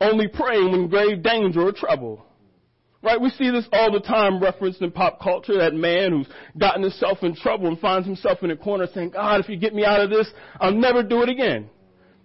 Only 0.00 0.28
praying 0.28 0.70
when 0.70 0.88
grave 0.88 1.22
danger 1.22 1.62
or 1.62 1.72
trouble. 1.72 2.24
Right? 3.02 3.20
We 3.20 3.30
see 3.30 3.50
this 3.50 3.66
all 3.72 3.92
the 3.92 4.00
time 4.00 4.42
referenced 4.42 4.82
in 4.82 4.90
pop 4.90 5.20
culture, 5.20 5.58
that 5.58 5.72
man 5.72 6.10
who's 6.10 6.28
gotten 6.58 6.82
himself 6.82 7.18
in 7.22 7.34
trouble 7.34 7.68
and 7.68 7.78
finds 7.78 8.06
himself 8.06 8.42
in 8.42 8.50
a 8.50 8.56
corner 8.56 8.88
saying, 8.92 9.10
God, 9.10 9.40
if 9.40 9.48
you 9.48 9.56
get 9.56 9.74
me 9.74 9.84
out 9.84 10.00
of 10.00 10.10
this, 10.10 10.28
I'll 10.60 10.74
never 10.74 11.02
do 11.02 11.22
it 11.22 11.28
again. 11.28 11.70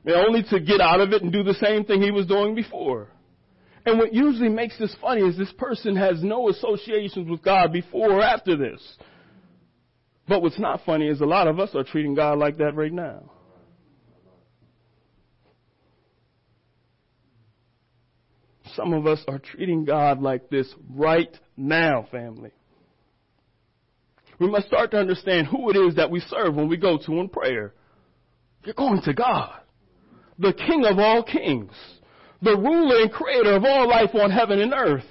And 0.06 0.16
only 0.16 0.44
to 0.50 0.60
get 0.60 0.82
out 0.82 1.00
of 1.00 1.14
it 1.14 1.22
and 1.22 1.32
do 1.32 1.44
the 1.44 1.54
same 1.54 1.86
thing 1.86 2.02
he 2.02 2.12
was 2.12 2.26
doing 2.26 2.56
before. 2.56 3.08
And 3.86 4.00
what 4.00 4.14
usually 4.14 4.50
makes 4.50 4.78
this 4.80 4.96
funny 5.00 5.22
is 5.22 5.38
this 5.38 5.54
person 5.54 5.96
has 5.96 6.24
no 6.24 6.50
associations 6.50 7.30
with 7.30 7.44
God 7.44 7.72
before 7.72 8.12
or 8.12 8.22
after 8.22 8.58
this. 8.58 8.82
But 10.34 10.42
what's 10.42 10.58
not 10.58 10.82
funny 10.84 11.10
is 11.10 11.22
a 11.22 11.26
lot 11.26 11.48
of 11.48 11.60
us 11.60 11.70
are 11.76 11.84
treating 11.84 12.16
God 12.16 12.40
like 12.40 12.58
that 12.58 12.74
right 12.74 12.92
now. 12.92 13.30
some 18.76 18.94
of 18.94 19.06
us 19.06 19.24
are 19.28 19.38
treating 19.38 19.86
God 19.86 20.24
like 20.24 20.50
this 20.50 20.68
right 20.90 21.30
now, 21.56 22.08
family. 22.10 22.50
We 24.40 24.50
must 24.50 24.66
start 24.66 24.90
to 24.90 24.98
understand 24.98 25.46
who 25.46 25.70
it 25.70 25.76
is 25.76 25.98
that 25.98 26.10
we 26.10 26.20
serve 26.22 26.56
when 26.56 26.68
we 26.68 26.78
go 26.78 26.98
to 26.98 27.20
in 27.20 27.30
prayer. 27.30 27.76
You're 28.64 28.74
going 28.74 29.04
to 29.04 29.14
God, 29.14 29.60
the 30.40 30.54
King 30.54 30.84
of 30.90 30.98
all 30.98 31.22
kings, 31.22 31.74
the 32.42 32.58
ruler 32.58 33.04
and 33.04 33.12
creator 33.12 33.56
of 33.56 33.64
all 33.64 33.88
life 33.88 34.16
on 34.16 34.32
heaven 34.32 34.60
and 34.60 34.74
earth, 34.74 35.06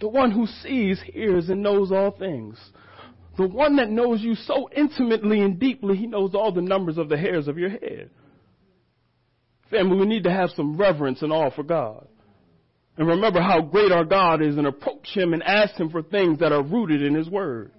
the 0.00 0.08
one 0.08 0.30
who 0.30 0.46
sees, 0.46 1.00
hears, 1.14 1.48
and 1.48 1.62
knows 1.62 1.90
all 1.90 2.10
things. 2.10 2.58
The 3.36 3.48
one 3.48 3.76
that 3.76 3.90
knows 3.90 4.20
you 4.20 4.34
so 4.34 4.68
intimately 4.74 5.40
and 5.40 5.58
deeply, 5.58 5.96
he 5.96 6.06
knows 6.06 6.34
all 6.34 6.52
the 6.52 6.62
numbers 6.62 6.98
of 6.98 7.08
the 7.08 7.16
hairs 7.16 7.48
of 7.48 7.58
your 7.58 7.70
head. 7.70 8.10
Family, 9.70 9.96
we 9.98 10.06
need 10.06 10.24
to 10.24 10.30
have 10.30 10.50
some 10.50 10.76
reverence 10.76 11.22
and 11.22 11.32
awe 11.32 11.50
for 11.50 11.64
God. 11.64 12.06
And 12.96 13.08
remember 13.08 13.40
how 13.40 13.60
great 13.60 13.90
our 13.90 14.04
God 14.04 14.40
is 14.40 14.56
and 14.56 14.66
approach 14.66 15.08
Him 15.14 15.32
and 15.32 15.42
ask 15.42 15.74
Him 15.74 15.90
for 15.90 16.02
things 16.02 16.38
that 16.38 16.52
are 16.52 16.62
rooted 16.62 17.02
in 17.02 17.14
His 17.14 17.28
Word. 17.28 17.72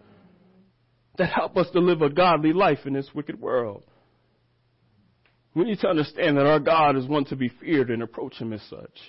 That 1.18 1.30
help 1.30 1.56
us 1.56 1.68
to 1.72 1.80
live 1.80 2.02
a 2.02 2.10
godly 2.10 2.52
life 2.52 2.80
in 2.86 2.92
this 2.92 3.10
wicked 3.14 3.40
world. 3.40 3.86
We 5.54 5.64
need 5.64 5.80
to 5.80 5.88
understand 5.88 6.36
that 6.36 6.46
our 6.46 6.60
God 6.60 6.98
is 6.98 7.08
one 7.08 7.24
to 7.26 7.38
be 7.38 7.48
feared 7.48 7.90
and 7.90 8.04
approach 8.04 8.36
Him 8.36 8.52
as 8.52 8.62
such. 8.70 9.00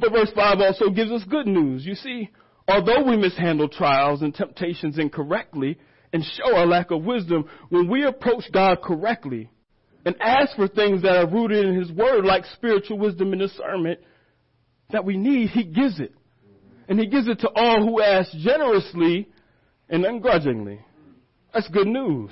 But 0.00 0.10
verse 0.10 0.32
5 0.34 0.58
also 0.58 0.90
gives 0.90 1.12
us 1.12 1.22
good 1.30 1.46
news. 1.46 1.86
You 1.86 1.94
see, 1.94 2.30
although 2.68 3.04
we 3.04 3.16
mishandle 3.16 3.68
trials 3.68 4.22
and 4.22 4.34
temptations 4.34 4.98
incorrectly 4.98 5.78
and 6.12 6.24
show 6.24 6.56
our 6.56 6.66
lack 6.66 6.90
of 6.90 7.04
wisdom, 7.04 7.48
when 7.68 7.88
we 7.90 8.04
approach 8.04 8.44
God 8.52 8.82
correctly 8.82 9.50
and 10.04 10.14
ask 10.20 10.54
for 10.56 10.68
things 10.68 11.02
that 11.02 11.16
are 11.16 11.28
rooted 11.28 11.66
in 11.66 11.78
His 11.78 11.90
Word, 11.90 12.24
like 12.24 12.44
spiritual 12.54 12.98
wisdom 12.98 13.32
and 13.32 13.40
discernment, 13.40 14.00
that 14.90 15.04
we 15.04 15.16
need, 15.16 15.50
He 15.50 15.64
gives 15.64 16.00
it. 16.00 16.14
And 16.88 16.98
He 16.98 17.06
gives 17.06 17.28
it 17.28 17.40
to 17.40 17.50
all 17.54 17.84
who 17.84 18.00
ask 18.00 18.30
generously 18.38 19.28
and 19.88 20.04
ungrudgingly. 20.04 20.80
That's 21.52 21.68
good 21.68 21.88
news. 21.88 22.30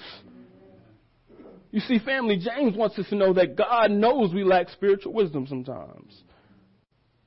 You 1.70 1.80
see, 1.80 1.98
family, 1.98 2.36
James 2.36 2.76
wants 2.76 2.96
us 3.00 3.08
to 3.08 3.16
know 3.16 3.32
that 3.32 3.56
God 3.56 3.90
knows 3.90 4.32
we 4.32 4.44
lack 4.44 4.68
spiritual 4.68 5.12
wisdom 5.12 5.46
sometimes. 5.48 6.22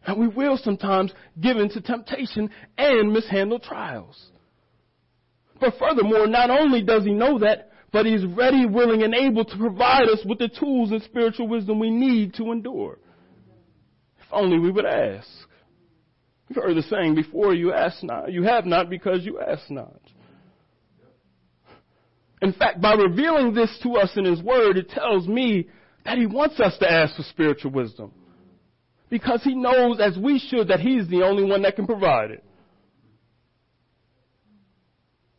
And 0.08 0.18
we 0.18 0.28
will 0.28 0.58
sometimes 0.58 1.12
give 1.40 1.58
in 1.58 1.70
to 1.72 1.82
temptation 1.82 2.50
and 2.78 3.12
mishandle 3.12 3.60
trials. 3.60 4.32
But 5.60 5.74
furthermore, 5.78 6.28
not 6.28 6.50
only 6.50 6.82
does 6.82 7.04
he 7.04 7.12
know 7.12 7.40
that, 7.40 7.72
but 7.92 8.06
he's 8.06 8.26
ready, 8.26 8.66
willing, 8.66 9.04
and 9.04 9.14
able 9.14 9.44
to 9.44 9.58
provide 9.58 10.08
us 10.08 10.24
with 10.26 10.40
the 10.40 10.48
tools 10.48 10.92
and 10.92 11.04
spiritual 11.04 11.50
wisdom 11.50 11.80
we 11.80 11.90
need 11.90 12.34
to 12.36 12.52
endure. 12.52 13.00
If 14.20 14.28
only 14.32 14.60
we 14.60 14.72
would 14.72 14.86
ask. 14.86 15.28
You've 16.48 16.64
heard 16.64 16.78
the 16.78 16.84
saying 16.84 17.16
before, 17.16 17.54
you 17.54 17.74
ask 17.74 18.02
not, 18.02 18.32
you 18.32 18.44
have 18.44 18.66
not 18.66 18.90
because 18.90 19.26
you 19.26 19.42
ask 19.42 19.70
not. 19.70 20.00
In 22.42 22.54
fact, 22.54 22.80
by 22.80 22.94
revealing 22.94 23.54
this 23.54 23.78
to 23.84 23.96
us 23.98 24.12
in 24.16 24.24
His 24.24 24.42
Word, 24.42 24.78
it 24.78 24.90
tells 24.90 25.28
me 25.28 25.68
that 26.06 26.18
He 26.18 26.28
wants 26.28 26.60
us 26.62 26.78
to 26.78 26.90
ask 26.90 27.16
for 27.18 27.24
spiritual 27.24 27.72
wisdom. 27.72 28.14
Because 29.10 29.42
He 29.44 29.56
knows, 29.56 30.00
as 30.00 30.18
we 30.18 30.40
should, 30.40 30.68
that 30.70 30.80
He's 30.80 31.08
the 31.08 31.24
only 31.24 31.44
one 31.44 31.62
that 31.62 31.76
can 31.76 31.86
provide 31.86 32.32
it. 32.32 32.44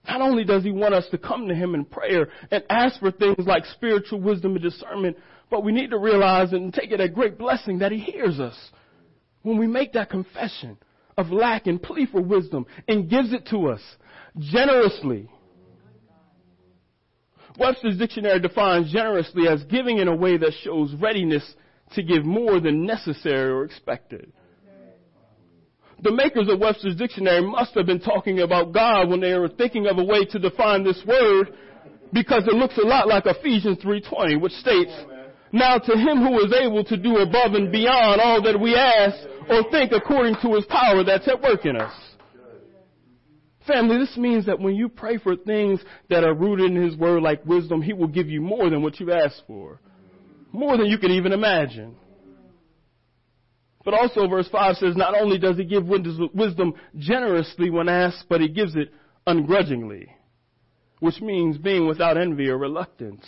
Not 0.07 0.23
only 0.23 0.45
does 0.45 0.65
He 0.65 0.73
want 0.73 0.95
us 0.95 1.07
to 1.11 1.19
come 1.19 1.49
to 1.49 1.55
Him 1.55 1.75
in 1.75 1.85
prayer 1.85 2.29
and 2.51 2.65
ask 2.71 2.99
for 3.01 3.11
things 3.11 3.47
like 3.47 3.65
spiritual 3.67 4.21
wisdom 4.21 4.53
and 4.53 4.63
discernment, 4.63 5.17
but 5.51 5.65
we 5.65 5.73
need 5.73 5.91
to 5.91 5.99
realize 5.99 6.53
and 6.53 6.73
take 6.73 6.91
it 6.93 7.01
a 7.01 7.09
great 7.09 7.39
blessing 7.39 7.79
that 7.79 7.93
He 7.93 7.99
hears 7.99 8.41
us 8.41 8.57
when 9.43 9.59
we 9.59 9.67
make 9.67 9.93
that 9.93 10.11
confession 10.11 10.79
of 11.17 11.31
lack 11.31 11.67
and 11.67 11.83
plea 11.83 12.07
for 12.07 12.23
wisdom 12.23 12.65
and 12.87 13.11
gives 13.11 13.33
it 13.33 13.47
to 13.49 13.69
us 13.69 13.81
generously. 14.39 15.29
Webster's 17.59 17.99
dictionary 17.99 18.39
defines 18.41 18.93
generously 18.93 19.49
as 19.49 19.63
giving 19.65 19.99
in 19.99 20.07
a 20.07 20.15
way 20.15 20.37
that 20.37 20.53
shows 20.63 20.95
readiness 20.95 21.55
to 21.93 22.03
give 22.03 22.25
more 22.25 22.61
than 22.61 22.85
necessary 22.85 23.51
or 23.51 23.65
expected. 23.65 24.33
The 26.01 26.13
makers 26.13 26.49
of 26.49 26.61
Webster's 26.61 26.95
dictionary 26.95 27.43
must 27.43 27.75
have 27.75 27.87
been 27.87 28.01
talking 28.01 28.41
about 28.41 28.73
God 28.73 29.09
when 29.09 29.21
they 29.21 29.35
were 29.35 29.49
thinking 29.49 29.87
of 29.87 29.99
a 29.99 30.05
way 30.05 30.25
to 30.27 30.39
define 30.39 30.85
this 30.85 31.03
word 31.05 31.53
because 32.13 32.47
it 32.47 32.55
looks 32.55 32.79
a 32.79 32.87
lot 32.87 33.09
like 33.09 33.27
Ephesians 33.27 33.79
3:20 33.79 34.37
which 34.37 34.53
states, 34.53 34.93
"Now 35.51 35.79
to 35.79 35.97
him 35.97 36.19
who 36.19 36.39
is 36.45 36.53
able 36.53 36.85
to 36.85 36.97
do 36.97 37.19
above 37.19 37.55
and 37.55 37.73
beyond 37.73 38.21
all 38.21 38.41
that 38.43 38.61
we 38.61 38.77
ask 38.77 39.27
or 39.49 39.65
think 39.65 39.93
according 39.93 40.37
to 40.37 40.55
his 40.55 40.65
power 40.67 41.03
that's 41.03 41.27
at 41.27 41.43
work 41.43 41.67
in 41.67 41.77
us." 41.77 42.09
Family, 43.67 43.99
this 43.99 44.17
means 44.17 44.47
that 44.47 44.59
when 44.59 44.75
you 44.75 44.89
pray 44.89 45.19
for 45.19 45.37
things 45.37 45.85
that 46.09 46.25
are 46.25 46.33
rooted 46.33 46.71
in 46.71 46.83
His 46.83 46.97
Word 46.97 47.23
like 47.23 47.45
wisdom, 47.45 47.83
He 47.83 47.93
will 47.93 48.09
give 48.09 48.29
you 48.29 48.41
more 48.41 48.71
than 48.71 48.83
what 48.83 48.99
you've 48.99 49.11
asked 49.11 49.43
for. 49.47 49.79
More 50.53 50.77
than 50.77 50.87
you 50.87 50.99
can 50.99 51.11
even 51.11 51.33
imagine. 51.33 51.97
But 53.85 53.95
also 53.95 54.27
verse 54.29 54.49
5 54.49 54.77
says, 54.77 54.97
not 54.97 55.19
only 55.19 55.39
does 55.39 55.57
He 55.57 55.65
give 55.65 55.87
wisdom 55.87 56.75
generously 56.97 57.71
when 57.71 57.89
asked, 57.89 58.27
but 58.29 58.41
He 58.41 58.49
gives 58.49 58.77
it 58.77 58.93
ungrudgingly. 59.27 60.15
Which 61.01 61.21
means 61.21 61.59
being 61.59 61.87
without 61.87 62.17
envy 62.19 62.49
or 62.49 62.59
reluctance. 62.59 63.25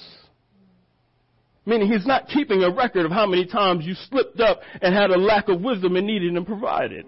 Meaning 1.64 1.90
He's 1.90 2.06
not 2.06 2.28
keeping 2.28 2.62
a 2.62 2.70
record 2.70 3.06
of 3.06 3.12
how 3.12 3.26
many 3.26 3.46
times 3.46 3.86
you 3.86 3.94
slipped 3.94 4.40
up 4.40 4.60
and 4.82 4.94
had 4.94 5.10
a 5.10 5.18
lack 5.18 5.48
of 5.48 5.60
wisdom 5.60 5.96
and 5.96 6.06
needed 6.06 6.34
Him 6.34 6.44
provided. 6.44 7.06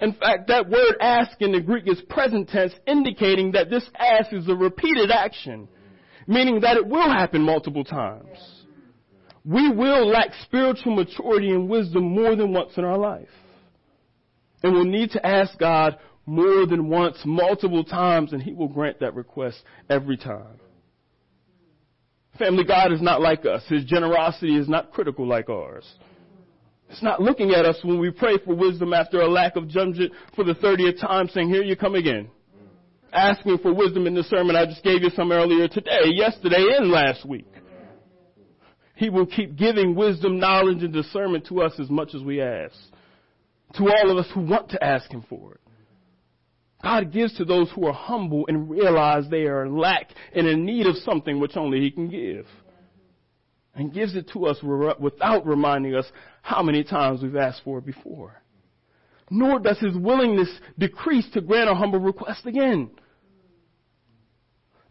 In 0.00 0.14
fact, 0.14 0.48
that 0.48 0.70
word 0.70 0.96
ask 1.00 1.40
in 1.40 1.52
the 1.52 1.60
Greek 1.60 1.84
is 1.86 2.00
present 2.08 2.48
tense, 2.48 2.72
indicating 2.86 3.52
that 3.52 3.68
this 3.68 3.84
ask 3.98 4.32
is 4.32 4.48
a 4.48 4.54
repeated 4.54 5.10
action, 5.10 5.68
meaning 6.26 6.60
that 6.60 6.76
it 6.76 6.86
will 6.86 7.10
happen 7.10 7.42
multiple 7.42 7.84
times. 7.84 8.38
We 9.44 9.70
will 9.70 10.06
lack 10.06 10.28
spiritual 10.44 10.94
maturity 10.94 11.50
and 11.50 11.68
wisdom 11.68 12.04
more 12.04 12.36
than 12.36 12.52
once 12.52 12.72
in 12.76 12.84
our 12.84 12.98
life. 12.98 13.28
And 14.62 14.72
we'll 14.72 14.84
need 14.84 15.10
to 15.10 15.26
ask 15.26 15.58
God 15.58 15.98
more 16.24 16.66
than 16.66 16.88
once, 16.88 17.18
multiple 17.24 17.82
times, 17.82 18.32
and 18.32 18.40
He 18.40 18.52
will 18.52 18.68
grant 18.68 19.00
that 19.00 19.14
request 19.14 19.60
every 19.90 20.16
time. 20.16 20.60
Family, 22.38 22.64
God 22.64 22.92
is 22.92 23.02
not 23.02 23.20
like 23.20 23.44
us. 23.44 23.62
His 23.68 23.84
generosity 23.84 24.56
is 24.56 24.68
not 24.68 24.92
critical 24.92 25.26
like 25.26 25.50
ours. 25.50 25.84
It's 26.88 27.02
not 27.02 27.20
looking 27.20 27.50
at 27.50 27.64
us 27.64 27.76
when 27.82 27.98
we 27.98 28.10
pray 28.10 28.38
for 28.44 28.54
wisdom 28.54 28.92
after 28.92 29.20
a 29.20 29.28
lack 29.28 29.56
of 29.56 29.66
judgment 29.66 30.12
for 30.36 30.44
the 30.44 30.54
30th 30.54 31.00
time 31.00 31.28
saying, 31.28 31.48
here 31.48 31.62
you 31.62 31.74
come 31.74 31.94
again. 31.94 32.30
Asking 33.12 33.58
for 33.58 33.74
wisdom 33.74 34.06
in 34.06 34.14
the 34.14 34.22
sermon. 34.24 34.56
I 34.56 34.66
just 34.66 34.82
gave 34.82 35.02
you 35.02 35.10
some 35.10 35.32
earlier 35.32 35.68
today, 35.68 36.06
yesterday, 36.06 36.64
and 36.76 36.90
last 36.90 37.26
week. 37.26 37.46
He 38.94 39.10
will 39.10 39.26
keep 39.26 39.56
giving 39.56 39.94
wisdom, 39.94 40.38
knowledge, 40.38 40.82
and 40.82 40.92
discernment 40.92 41.46
to 41.48 41.60
us 41.62 41.72
as 41.78 41.90
much 41.90 42.14
as 42.14 42.22
we 42.22 42.40
ask. 42.40 42.74
To 43.74 43.88
all 43.88 44.10
of 44.10 44.18
us 44.18 44.30
who 44.34 44.42
want 44.42 44.70
to 44.70 44.82
ask 44.82 45.10
Him 45.10 45.24
for 45.28 45.54
it. 45.54 45.60
God 46.82 47.12
gives 47.12 47.36
to 47.36 47.44
those 47.44 47.70
who 47.70 47.86
are 47.86 47.92
humble 47.92 48.44
and 48.48 48.68
realize 48.68 49.24
they 49.30 49.44
are 49.44 49.64
in 49.64 49.76
lack 49.76 50.10
and 50.34 50.46
in 50.46 50.64
need 50.64 50.86
of 50.86 50.96
something 50.96 51.38
which 51.38 51.56
only 51.56 51.80
He 51.80 51.90
can 51.90 52.08
give 52.08 52.46
and 53.74 53.92
gives 53.92 54.14
it 54.14 54.28
to 54.32 54.46
us 54.46 54.58
without 55.00 55.46
reminding 55.46 55.94
us 55.94 56.06
how 56.42 56.62
many 56.62 56.84
times 56.84 57.22
we've 57.22 57.36
asked 57.36 57.62
for 57.64 57.78
it 57.78 57.86
before. 57.86 58.42
Nor 59.30 59.60
does 59.60 59.78
his 59.78 59.96
willingness 59.96 60.50
decrease 60.78 61.28
to 61.32 61.40
grant 61.40 61.70
a 61.70 61.74
humble 61.74 62.00
request 62.00 62.44
again. 62.44 62.90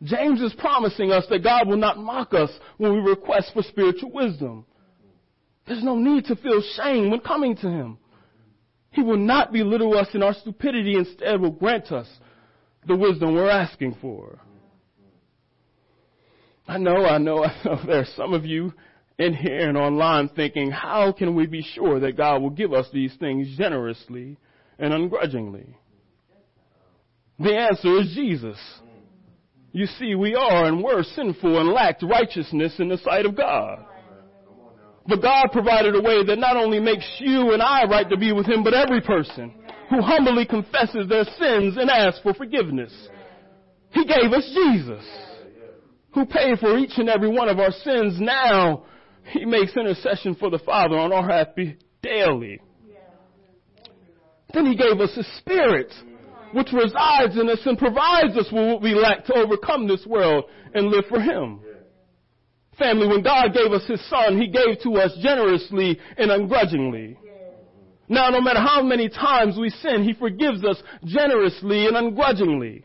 James 0.03 0.41
is 0.41 0.53
promising 0.57 1.11
us 1.11 1.25
that 1.29 1.43
God 1.43 1.67
will 1.67 1.77
not 1.77 1.97
mock 1.97 2.33
us 2.33 2.49
when 2.77 2.93
we 2.93 2.99
request 2.99 3.51
for 3.53 3.61
spiritual 3.63 4.11
wisdom. 4.11 4.65
There's 5.67 5.83
no 5.83 5.95
need 5.95 6.25
to 6.25 6.35
feel 6.35 6.61
shame 6.75 7.11
when 7.11 7.19
coming 7.19 7.55
to 7.57 7.69
him. 7.69 7.97
He 8.91 9.03
will 9.03 9.17
not 9.17 9.53
belittle 9.53 9.97
us 9.97 10.07
in 10.13 10.23
our 10.23 10.33
stupidity, 10.33 10.95
instead 10.95 11.39
will 11.39 11.51
grant 11.51 11.91
us 11.91 12.07
the 12.87 12.95
wisdom 12.95 13.35
we're 13.35 13.49
asking 13.49 13.95
for. 14.01 14.39
I 16.67 16.77
know, 16.77 17.05
I 17.05 17.17
know, 17.17 17.43
I 17.43 17.53
know 17.63 17.79
there 17.85 17.99
are 17.99 18.07
some 18.15 18.33
of 18.33 18.45
you 18.45 18.73
in 19.17 19.33
here 19.33 19.69
and 19.69 19.77
online 19.77 20.29
thinking, 20.29 20.71
how 20.71 21.11
can 21.11 21.35
we 21.35 21.45
be 21.45 21.61
sure 21.61 21.99
that 21.99 22.17
God 22.17 22.41
will 22.41 22.49
give 22.49 22.73
us 22.73 22.87
these 22.91 23.13
things 23.19 23.55
generously 23.55 24.37
and 24.79 24.93
ungrudgingly? 24.93 25.77
The 27.39 27.55
answer 27.55 27.99
is 27.99 28.13
Jesus. 28.15 28.57
You 29.71 29.85
see, 29.85 30.15
we 30.15 30.35
are 30.35 30.65
and 30.65 30.83
were 30.83 31.03
sinful 31.03 31.59
and 31.59 31.69
lacked 31.69 32.03
righteousness 32.03 32.73
in 32.79 32.89
the 32.89 32.97
sight 32.97 33.25
of 33.25 33.35
God. 33.35 33.85
But 35.07 35.21
God 35.21 35.47
provided 35.51 35.95
a 35.95 36.01
way 36.01 36.23
that 36.25 36.37
not 36.37 36.57
only 36.57 36.79
makes 36.79 37.05
you 37.19 37.53
and 37.53 37.61
I 37.61 37.85
right 37.85 38.09
to 38.09 38.17
be 38.17 38.33
with 38.33 38.47
Him, 38.47 38.63
but 38.63 38.73
every 38.73 39.01
person 39.01 39.53
who 39.89 40.01
humbly 40.01 40.45
confesses 40.45 41.07
their 41.07 41.23
sins 41.23 41.77
and 41.77 41.89
asks 41.89 42.21
for 42.21 42.33
forgiveness. 42.33 42.93
He 43.91 44.05
gave 44.05 44.31
us 44.31 44.49
Jesus 44.53 45.03
who 46.13 46.25
paid 46.25 46.59
for 46.59 46.77
each 46.77 46.97
and 46.97 47.09
every 47.09 47.29
one 47.29 47.49
of 47.49 47.59
our 47.59 47.71
sins. 47.71 48.19
Now 48.19 48.83
he 49.31 49.45
makes 49.45 49.75
intercession 49.75 50.35
for 50.35 50.49
the 50.49 50.59
Father 50.59 50.97
on 50.97 51.13
our, 51.13 51.27
happy, 51.27 51.77
daily. 52.01 52.59
Then 54.53 54.65
he 54.65 54.75
gave 54.75 54.99
us 54.99 55.15
his 55.15 55.27
spirit, 55.37 55.93
which 56.53 56.71
resides 56.73 57.37
in 57.37 57.49
us 57.49 57.59
and 57.65 57.77
provides 57.77 58.37
us 58.37 58.51
with 58.51 58.67
what 58.67 58.81
we 58.81 58.93
lack 58.93 59.25
to 59.25 59.33
overcome 59.33 59.87
this 59.87 60.05
world 60.05 60.45
and 60.73 60.89
live 60.89 61.05
for 61.09 61.19
him. 61.19 61.59
Family, 62.77 63.07
when 63.07 63.21
God 63.21 63.53
gave 63.53 63.71
us 63.71 63.85
his 63.87 64.03
son, 64.09 64.39
he 64.41 64.47
gave 64.47 64.81
to 64.83 64.93
us 64.97 65.11
generously 65.21 65.99
and 66.17 66.31
ungrudgingly. 66.31 67.17
Now, 68.07 68.29
no 68.29 68.41
matter 68.41 68.59
how 68.59 68.81
many 68.81 69.07
times 69.07 69.57
we 69.57 69.69
sin, 69.69 70.03
he 70.03 70.13
forgives 70.13 70.65
us 70.65 70.81
generously 71.05 71.87
and 71.87 71.95
ungrudgingly. 71.95 72.83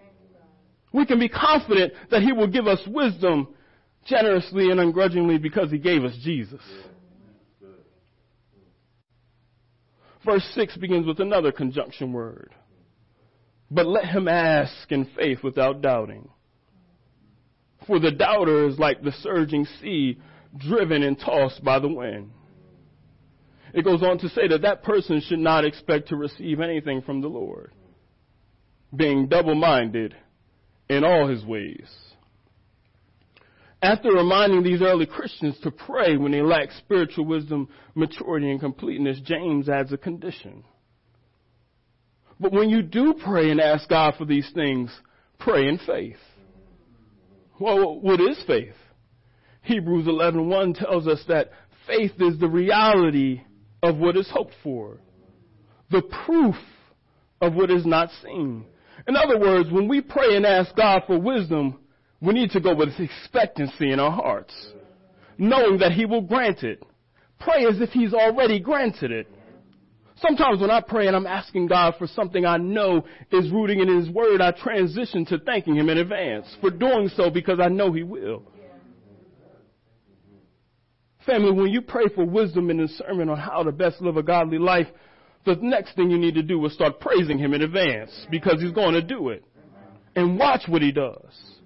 We 0.93 1.07
can 1.07 1.19
be 1.19 1.29
confident 1.29 1.93
that 2.11 2.23
he 2.23 2.33
will 2.33 2.47
give 2.47 2.67
us 2.67 2.81
wisdom 2.87 3.49
generously 4.07 4.71
and 4.71 4.81
ungrudgingly 4.81 5.39
because 5.39 5.71
he 5.71 5.79
gave 5.79 6.05
us 6.05 6.17
Jesus. 6.23 6.63
Verse 10.25 10.49
6 10.55 10.77
begins 10.77 11.07
with 11.07 11.21
another 11.21 11.53
conjunction 11.53 12.13
word. 12.13 12.53
But 13.71 13.87
let 13.87 14.07
him 14.07 14.29
ask 14.29 14.91
in 14.91 15.07
faith 15.17 15.43
without 15.43 15.83
doubting. 15.83 16.29
For 17.87 17.99
the 17.99 18.11
doubter 18.11 18.67
is 18.67 18.79
like 18.79 19.03
the 19.03 19.13
surging 19.13 19.67
sea 19.81 20.19
driven 20.57 21.03
and 21.03 21.19
tossed 21.19 21.63
by 21.63 21.79
the 21.79 21.89
wind. 21.89 22.31
It 23.75 23.85
goes 23.85 24.03
on 24.03 24.19
to 24.19 24.29
say 24.31 24.49
that 24.49 24.63
that 24.63 24.83
person 24.83 25.21
should 25.21 25.39
not 25.39 25.65
expect 25.65 26.09
to 26.09 26.17
receive 26.17 26.61
anything 26.61 27.03
from 27.03 27.21
the 27.21 27.29
Lord, 27.29 27.73
being 28.95 29.27
double 29.27 29.55
minded 29.55 30.15
in 30.89 31.05
all 31.05 31.29
his 31.29 31.45
ways. 31.45 31.87
After 33.83 34.11
reminding 34.11 34.63
these 34.63 34.81
early 34.81 35.07
Christians 35.07 35.59
to 35.63 35.71
pray 35.71 36.17
when 36.17 36.33
they 36.33 36.41
lack 36.41 36.71
spiritual 36.73 37.27
wisdom, 37.27 37.69
maturity, 37.95 38.51
and 38.51 38.59
completeness, 38.59 39.21
James 39.21 39.69
adds 39.69 39.93
a 39.93 39.99
condition. 39.99 40.65
But 42.39 42.53
when 42.53 42.69
you 42.69 42.83
do 42.83 43.15
pray 43.15 43.51
and 43.51 43.61
ask 43.61 43.89
God 43.89 44.15
for 44.17 44.25
these 44.25 44.51
things, 44.55 44.91
pray 45.39 45.69
in 45.69 45.79
faith. 45.79 46.19
Well, 47.59 47.99
what 48.01 48.21
is 48.21 48.39
faith? 48.47 48.75
Hebrews 49.63 50.07
11:1 50.07 50.79
tells 50.79 51.09
us 51.09 51.25
that 51.29 51.51
faith 51.87 52.13
is 52.21 52.39
the 52.39 52.49
reality 52.49 53.43
of 53.83 53.97
what 53.97 54.17
is 54.17 54.29
hoped 54.31 54.55
for, 54.63 54.99
the 55.91 56.03
proof 56.27 56.57
of 57.41 57.55
what 57.55 57.71
is 57.71 57.87
not 57.87 58.11
seen. 58.23 58.65
In 59.09 59.17
other 59.17 59.39
words, 59.39 59.71
when 59.71 59.89
we 59.89 60.01
pray 60.01 60.37
and 60.37 60.45
ask 60.45 60.75
God 60.77 61.03
for 61.07 61.19
wisdom, 61.19 61.79
we 62.21 62.33
need 62.33 62.51
to 62.53 62.61
go 62.61 62.75
with 62.75 62.99
expectancy 62.99 63.93
in 63.93 64.01
our 64.01 64.11
hearts, 64.11 64.55
knowing 65.39 65.79
that 65.79 65.93
He 65.93 66.07
will 66.07 66.23
grant 66.23 66.63
it. 66.63 66.83
Pray 67.39 67.67
as 67.67 67.81
if 67.81 67.91
He's 67.91 68.15
already 68.15 68.59
granted 68.59 69.11
it. 69.13 69.29
Sometimes 70.19 70.61
when 70.61 70.71
I 70.71 70.81
pray 70.81 71.09
and 71.09 71.17
I'm 71.17 71.27
asking 71.27 71.67
God 71.67 71.95
for 71.99 72.07
something 72.07 72.47
I 72.47 72.57
know 72.57 73.05
is 73.31 73.51
rooting 73.51 73.81
in 73.81 74.01
His 74.01 74.09
Word, 74.09 74.41
I 74.41 74.51
transition 74.53 75.27
to 75.27 75.39
thanking 75.39 75.77
Him 75.77 75.91
in 75.91 75.99
advance 75.99 76.47
for 76.61 76.71
doing 76.71 77.11
so 77.15 77.29
because 77.29 77.61
I 77.61 77.69
know 77.69 77.93
He 77.93 78.03
will. 78.03 78.43
Family, 81.27 81.51
when 81.53 81.71
you 81.71 81.83
pray 81.83 82.05
for 82.15 82.25
wisdom 82.25 82.71
and 82.71 82.89
sermon 82.91 83.29
on 83.29 83.37
how 83.37 83.63
to 83.63 83.73
best 83.73 84.01
live 84.01 84.17
a 84.17 84.23
godly 84.23 84.59
life, 84.59 84.87
the 85.45 85.57
next 85.61 85.95
thing 85.97 86.11
you 86.11 86.19
need 86.19 86.35
to 86.35 86.43
do 86.43 86.65
is 86.65 86.73
start 86.73 86.99
praising 86.99 87.39
Him 87.39 87.53
in 87.53 87.63
advance 87.63 88.27
because 88.31 88.61
He's 88.61 88.73
going 88.73 88.95
to 88.95 89.03
do 89.03 89.29
it. 89.31 89.45
And 90.15 90.39
watch 90.39 90.63
what 90.67 90.81
He 90.81 90.93
does. 90.93 91.57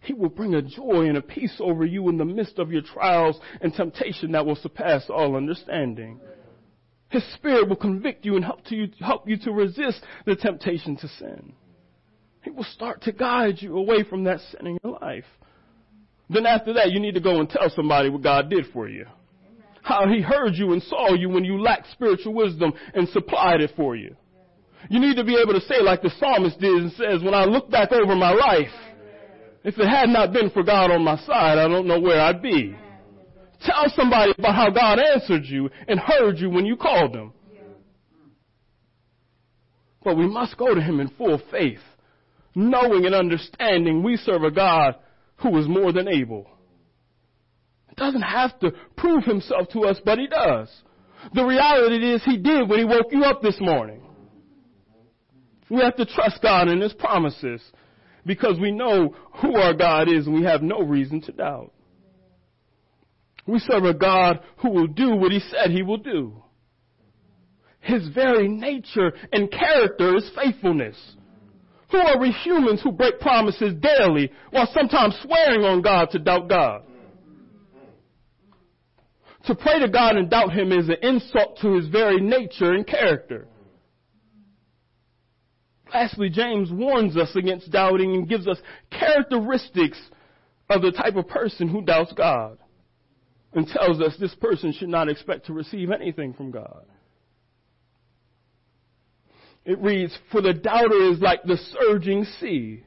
He 0.00 0.12
will 0.12 0.28
bring 0.28 0.54
a 0.54 0.62
joy 0.62 1.08
and 1.08 1.16
a 1.16 1.22
peace 1.22 1.56
over 1.58 1.84
you 1.84 2.08
in 2.08 2.18
the 2.18 2.24
midst 2.24 2.60
of 2.60 2.70
your 2.70 2.82
trials 2.82 3.40
and 3.60 3.74
temptation 3.74 4.30
that 4.32 4.46
will 4.46 4.54
surpass 4.54 5.06
all 5.10 5.34
understanding. 5.34 6.20
His 7.08 7.24
Spirit 7.34 7.68
will 7.68 7.76
convict 7.76 8.24
you 8.24 8.36
and 8.36 8.44
help, 8.44 8.64
to 8.66 8.74
you, 8.74 8.88
help 9.00 9.28
you 9.28 9.36
to 9.38 9.52
resist 9.52 10.02
the 10.24 10.34
temptation 10.34 10.96
to 10.96 11.08
sin. 11.08 11.52
He 12.42 12.50
will 12.50 12.64
start 12.64 13.02
to 13.02 13.12
guide 13.12 13.56
you 13.58 13.76
away 13.76 14.04
from 14.08 14.24
that 14.24 14.40
sin 14.50 14.66
in 14.66 14.78
your 14.82 14.98
life. 15.00 15.24
Then 16.28 16.46
after 16.46 16.72
that, 16.74 16.90
you 16.90 17.00
need 17.00 17.14
to 17.14 17.20
go 17.20 17.40
and 17.40 17.48
tell 17.48 17.70
somebody 17.74 18.08
what 18.08 18.22
God 18.22 18.50
did 18.50 18.66
for 18.72 18.88
you. 18.88 19.06
How 19.82 20.08
He 20.08 20.20
heard 20.20 20.54
you 20.54 20.72
and 20.72 20.82
saw 20.82 21.14
you 21.14 21.28
when 21.28 21.44
you 21.44 21.60
lacked 21.60 21.92
spiritual 21.92 22.34
wisdom 22.34 22.72
and 22.94 23.08
supplied 23.10 23.60
it 23.60 23.72
for 23.76 23.94
you. 23.94 24.16
You 24.90 25.00
need 25.00 25.16
to 25.16 25.24
be 25.24 25.36
able 25.40 25.54
to 25.54 25.66
say 25.66 25.80
like 25.80 26.02
the 26.02 26.10
psalmist 26.18 26.58
did 26.58 26.74
and 26.74 26.92
says, 26.92 27.22
when 27.22 27.34
I 27.34 27.44
look 27.44 27.70
back 27.70 27.92
over 27.92 28.14
my 28.14 28.32
life, 28.32 28.72
if 29.64 29.78
it 29.78 29.88
had 29.88 30.08
not 30.08 30.32
been 30.32 30.50
for 30.50 30.62
God 30.62 30.90
on 30.90 31.02
my 31.02 31.16
side, 31.18 31.58
I 31.58 31.68
don't 31.68 31.86
know 31.86 32.00
where 32.00 32.20
I'd 32.20 32.42
be. 32.42 32.76
Tell 33.64 33.84
somebody 33.94 34.32
about 34.38 34.54
how 34.54 34.70
God 34.70 34.98
answered 34.98 35.44
you 35.44 35.70
and 35.88 35.98
heard 35.98 36.38
you 36.38 36.50
when 36.50 36.66
you 36.66 36.76
called 36.76 37.14
Him. 37.14 37.32
But 40.04 40.16
we 40.16 40.28
must 40.28 40.56
go 40.56 40.74
to 40.74 40.80
Him 40.80 41.00
in 41.00 41.08
full 41.08 41.40
faith, 41.50 41.80
knowing 42.54 43.06
and 43.06 43.14
understanding 43.14 44.02
we 44.02 44.16
serve 44.16 44.44
a 44.44 44.50
God 44.50 44.96
who 45.36 45.56
is 45.58 45.66
more 45.66 45.92
than 45.92 46.08
able. 46.08 46.48
He 47.88 47.94
doesn't 47.96 48.22
have 48.22 48.58
to 48.60 48.72
prove 48.96 49.24
Himself 49.24 49.68
to 49.70 49.80
us, 49.80 50.00
but 50.04 50.18
He 50.18 50.26
does. 50.26 50.68
The 51.34 51.44
reality 51.44 52.12
is 52.12 52.22
He 52.24 52.36
did 52.36 52.68
when 52.68 52.78
He 52.78 52.84
woke 52.84 53.10
you 53.10 53.24
up 53.24 53.42
this 53.42 53.58
morning. 53.60 54.02
We 55.68 55.78
have 55.78 55.96
to 55.96 56.06
trust 56.06 56.40
God 56.42 56.68
in 56.68 56.80
His 56.80 56.92
promises 56.92 57.60
because 58.24 58.60
we 58.60 58.70
know 58.70 59.14
who 59.40 59.56
our 59.56 59.74
God 59.74 60.08
is 60.08 60.26
and 60.26 60.34
we 60.34 60.44
have 60.44 60.62
no 60.62 60.80
reason 60.82 61.20
to 61.22 61.32
doubt. 61.32 61.72
We 63.46 63.60
serve 63.60 63.84
a 63.84 63.94
God 63.94 64.40
who 64.58 64.70
will 64.70 64.88
do 64.88 65.14
what 65.14 65.32
He 65.32 65.40
said 65.40 65.70
He 65.70 65.82
will 65.82 65.98
do. 65.98 66.42
His 67.80 68.08
very 68.08 68.48
nature 68.48 69.12
and 69.32 69.50
character 69.50 70.16
is 70.16 70.28
faithfulness. 70.34 70.96
Who 71.92 71.98
are 71.98 72.18
we 72.18 72.32
humans 72.32 72.82
who 72.82 72.90
break 72.90 73.20
promises 73.20 73.74
daily 73.80 74.32
while 74.50 74.68
sometimes 74.74 75.16
swearing 75.22 75.62
on 75.62 75.82
God 75.82 76.10
to 76.10 76.18
doubt 76.18 76.48
God? 76.48 76.82
To 79.44 79.54
pray 79.54 79.78
to 79.78 79.88
God 79.88 80.16
and 80.16 80.28
doubt 80.28 80.52
Him 80.52 80.72
is 80.72 80.88
an 80.88 80.96
insult 81.02 81.58
to 81.60 81.76
His 81.76 81.86
very 81.86 82.20
nature 82.20 82.72
and 82.72 82.84
character. 82.84 83.46
Lastly, 85.94 86.28
James 86.28 86.72
warns 86.72 87.16
us 87.16 87.30
against 87.36 87.70
doubting 87.70 88.14
and 88.14 88.28
gives 88.28 88.48
us 88.48 88.58
characteristics 88.90 90.00
of 90.68 90.82
the 90.82 90.90
type 90.90 91.14
of 91.14 91.28
person 91.28 91.68
who 91.68 91.82
doubts 91.82 92.12
God 92.12 92.58
and 93.52 93.66
tells 93.66 94.00
us 94.00 94.16
this 94.18 94.34
person 94.34 94.72
should 94.72 94.88
not 94.88 95.08
expect 95.08 95.46
to 95.46 95.52
receive 95.52 95.90
anything 95.90 96.34
from 96.34 96.50
God. 96.50 96.84
It 99.64 99.80
reads, 99.80 100.16
For 100.30 100.40
the 100.40 100.52
doubter 100.52 101.10
is 101.10 101.20
like 101.20 101.42
the 101.42 101.56
surging 101.56 102.24
sea, 102.40 102.84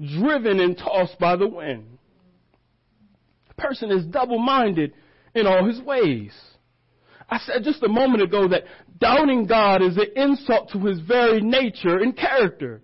driven 0.00 0.60
and 0.60 0.78
tossed 0.78 1.18
by 1.18 1.36
the 1.36 1.48
wind. 1.48 1.98
The 3.48 3.54
person 3.62 3.90
is 3.90 4.04
double 4.06 4.38
minded 4.38 4.92
in 5.34 5.46
all 5.46 5.66
his 5.66 5.80
ways. 5.80 6.32
I 7.28 7.38
said 7.38 7.64
just 7.64 7.82
a 7.82 7.88
moment 7.88 8.22
ago 8.22 8.48
that 8.48 8.64
doubting 8.98 9.46
God 9.46 9.82
is 9.82 9.96
an 9.96 10.12
insult 10.14 10.70
to 10.70 10.78
his 10.78 11.00
very 11.00 11.40
nature 11.40 11.98
and 11.98 12.16
character. 12.16 12.82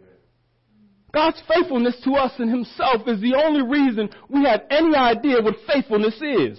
God's 1.13 1.43
faithfulness 1.47 2.01
to 2.05 2.13
us 2.13 2.33
and 2.39 2.51
himself 2.51 3.03
is 3.07 3.21
the 3.21 3.35
only 3.35 3.63
reason 3.63 4.11
we 4.29 4.45
have 4.45 4.63
any 4.71 4.95
idea 4.95 5.43
what 5.43 5.57
faithfulness 5.73 6.21
is. 6.21 6.59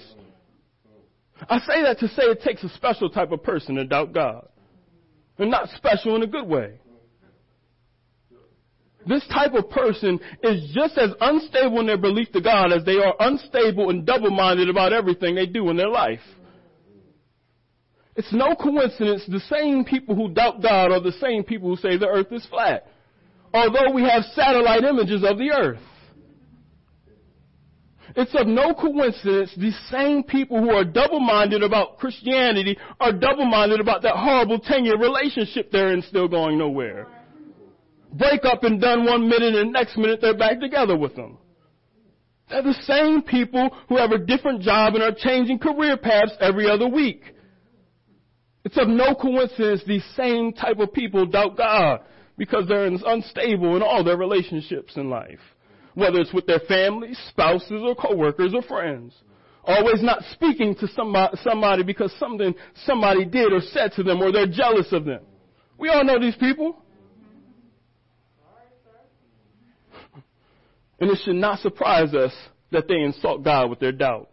I 1.50 1.60
say 1.60 1.82
that 1.84 2.00
to 2.00 2.08
say 2.10 2.24
it 2.24 2.42
takes 2.42 2.64
a 2.64 2.70
special 2.70 3.10
type 3.10 3.32
of 3.32 3.44
person 3.44 3.76
to 3.76 3.86
doubt 3.86 4.14
God. 4.14 4.48
And 5.38 5.50
not 5.50 5.70
special 5.70 6.16
in 6.16 6.24
a 6.24 6.28
good 6.28 6.48
way. 6.48 6.80
This 9.08 9.26
type 9.28 9.54
of 9.54 9.70
person 9.70 10.20
is 10.44 10.72
just 10.74 10.98
as 10.98 11.10
unstable 11.20 11.80
in 11.80 11.88
their 11.88 11.98
belief 11.98 12.32
to 12.34 12.42
God 12.42 12.72
as 12.72 12.86
they 12.86 12.98
are 12.98 13.16
unstable 13.20 13.90
and 13.90 14.06
double-minded 14.06 14.70
about 14.70 14.94
everything 14.94 15.34
they 15.34 15.48
do 15.48 15.70
in 15.70 15.78
their 15.78 15.90
life. 15.90 16.20
It's 18.16 18.32
no 18.32 18.56
coincidence 18.56 19.24
the 19.28 19.40
same 19.40 19.84
people 19.86 20.16
who 20.16 20.34
doubt 20.34 20.62
God 20.62 20.92
are 20.92 21.00
the 21.00 21.14
same 21.14 21.44
people 21.44 21.70
who 21.70 21.78
say 21.78 21.98
the 21.98 22.08
earth 22.08 22.32
is 22.32 22.46
flat. 22.46 22.88
Although 23.54 23.92
we 23.92 24.04
have 24.04 24.24
satellite 24.36 24.84
images 24.84 25.24
of 25.24 25.38
the 25.38 25.52
earth. 25.52 25.80
It's 28.16 28.36
of 28.36 28.48
no 28.48 28.74
coincidence 28.74 29.52
these 29.58 29.78
same 29.90 30.24
people 30.24 30.60
who 30.60 30.72
are 30.72 30.84
double-minded 30.84 31.64
about 31.64 31.98
Christianity 31.98 32.78
are 33.00 33.14
double-minded 33.14 33.80
about 33.80 34.02
that 34.04 34.16
horrible 34.16 34.60
10-year 34.60 34.98
relationship 34.98 35.72
they're 35.72 35.94
in 35.94 36.02
still 36.04 36.28
going 36.28 36.58
nowhere. 36.58 37.08
Break 38.14 38.44
up 38.44 38.64
and 38.64 38.82
done 38.82 39.06
one 39.06 39.30
minute 39.30 39.56
and 39.56 39.70
the 39.70 39.72
next 39.72 39.98
minute 39.98 40.20
they're 40.22 40.38
back 40.38 40.60
together 40.60 40.98
with 40.98 41.16
them. 41.16 41.38
They're 42.50 42.64
the 42.64 42.74
same 42.84 43.22
people 43.22 43.70
who 43.88 43.98
have 43.98 44.12
a 44.12 44.18
different 44.18 44.62
job 44.62 44.96
and 44.96 45.04
are 45.04 45.16
changing 45.18 45.60
career 45.60 45.96
paths 45.96 46.34
every 46.42 46.70
other 46.70 46.88
week. 46.88 47.24
It's 48.66 48.78
of 48.78 48.90
no 48.90 49.16
coincidence 49.16 49.82
these 49.88 50.04
same 50.16 50.52
type 50.52 50.80
of 50.80 50.94
people 50.94 51.26
doubt 51.26 51.58
God 51.58 52.02
because 52.38 52.68
they're 52.68 52.86
unstable 52.86 53.78
in 53.78 53.82
all 53.82 54.04
their 54.04 54.18
relationships 54.18 54.98
in 54.98 55.10
life. 55.10 55.40
Whether 55.94 56.20
it's 56.20 56.34
with 56.34 56.46
their 56.46 56.60
families, 56.60 57.20
spouses, 57.30 57.82
or 57.84 57.96
coworkers 57.96 58.54
or 58.54 58.62
friends. 58.62 59.14
Always 59.64 60.02
not 60.02 60.24
speaking 60.34 60.76
to 60.76 60.88
somebody, 60.88 61.38
somebody 61.44 61.84
because 61.84 62.12
something 62.18 62.56
somebody 62.86 63.26
did 63.26 63.54
or 63.54 63.62
said 63.62 63.92
to 63.96 64.04
them 64.04 64.22
or 64.22 64.32
they're 64.32 64.48
jealous 64.48 64.92
of 64.92 65.06
them. 65.06 65.22
We 65.78 65.90
all 65.90 66.04
know 66.04 66.20
these 66.20 66.36
people. 66.36 66.82
And 71.00 71.10
it 71.10 71.20
should 71.24 71.36
not 71.36 71.60
surprise 71.60 72.14
us 72.14 72.32
that 72.72 72.88
they 72.88 73.02
insult 73.02 73.44
God 73.44 73.70
with 73.70 73.80
their 73.80 73.92
doubt. 73.92 74.30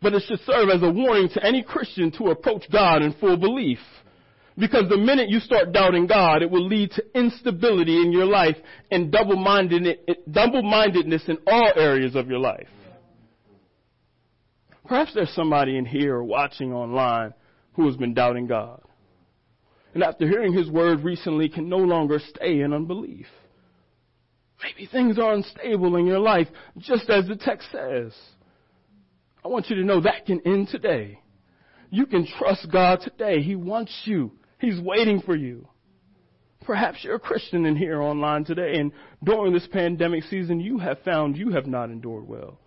But 0.00 0.14
it 0.14 0.22
should 0.26 0.40
serve 0.40 0.68
as 0.68 0.82
a 0.82 0.90
warning 0.90 1.28
to 1.30 1.44
any 1.44 1.62
Christian 1.62 2.12
to 2.12 2.26
approach 2.26 2.64
God 2.70 3.02
in 3.02 3.12
full 3.14 3.36
belief. 3.36 3.80
Because 4.58 4.88
the 4.88 4.96
minute 4.96 5.28
you 5.28 5.40
start 5.40 5.72
doubting 5.72 6.06
God, 6.06 6.42
it 6.42 6.50
will 6.50 6.66
lead 6.66 6.90
to 6.92 7.04
instability 7.14 8.00
in 8.00 8.10
your 8.10 8.24
life 8.24 8.56
and 8.90 9.12
double-mindedness 9.12 11.22
in 11.28 11.38
all 11.46 11.72
areas 11.76 12.14
of 12.14 12.28
your 12.28 12.38
life. 12.38 12.68
Perhaps 14.86 15.12
there's 15.14 15.34
somebody 15.34 15.76
in 15.76 15.84
here 15.84 16.22
watching 16.22 16.72
online 16.72 17.34
who 17.74 17.86
has 17.86 17.96
been 17.96 18.14
doubting 18.14 18.46
God. 18.46 18.80
And 19.92 20.02
after 20.02 20.26
hearing 20.26 20.54
his 20.54 20.70
word 20.70 21.04
recently 21.04 21.50
can 21.50 21.68
no 21.68 21.78
longer 21.78 22.18
stay 22.18 22.60
in 22.60 22.72
unbelief. 22.72 23.26
Maybe 24.62 24.86
things 24.86 25.18
are 25.18 25.34
unstable 25.34 25.96
in 25.96 26.06
your 26.06 26.18
life, 26.18 26.48
just 26.78 27.10
as 27.10 27.26
the 27.26 27.36
text 27.36 27.68
says. 27.70 28.14
I 29.44 29.48
want 29.48 29.68
you 29.68 29.76
to 29.76 29.84
know 29.84 30.00
that 30.00 30.24
can 30.24 30.40
end 30.46 30.68
today. 30.68 31.20
You 31.90 32.06
can 32.06 32.26
trust 32.26 32.72
God 32.72 33.02
today. 33.02 33.42
He 33.42 33.54
wants 33.54 33.92
you. 34.06 34.32
He's 34.58 34.80
waiting 34.80 35.20
for 35.20 35.36
you. 35.36 35.68
Perhaps 36.64 37.04
you're 37.04 37.16
a 37.16 37.20
Christian 37.20 37.66
in 37.66 37.76
here 37.76 38.02
online 38.02 38.44
today, 38.44 38.78
and 38.78 38.90
during 39.22 39.52
this 39.52 39.68
pandemic 39.70 40.24
season, 40.24 40.58
you 40.58 40.78
have 40.78 40.98
found 41.04 41.36
you 41.36 41.50
have 41.50 41.66
not 41.66 41.90
endured 41.90 42.26
well. 42.26 42.58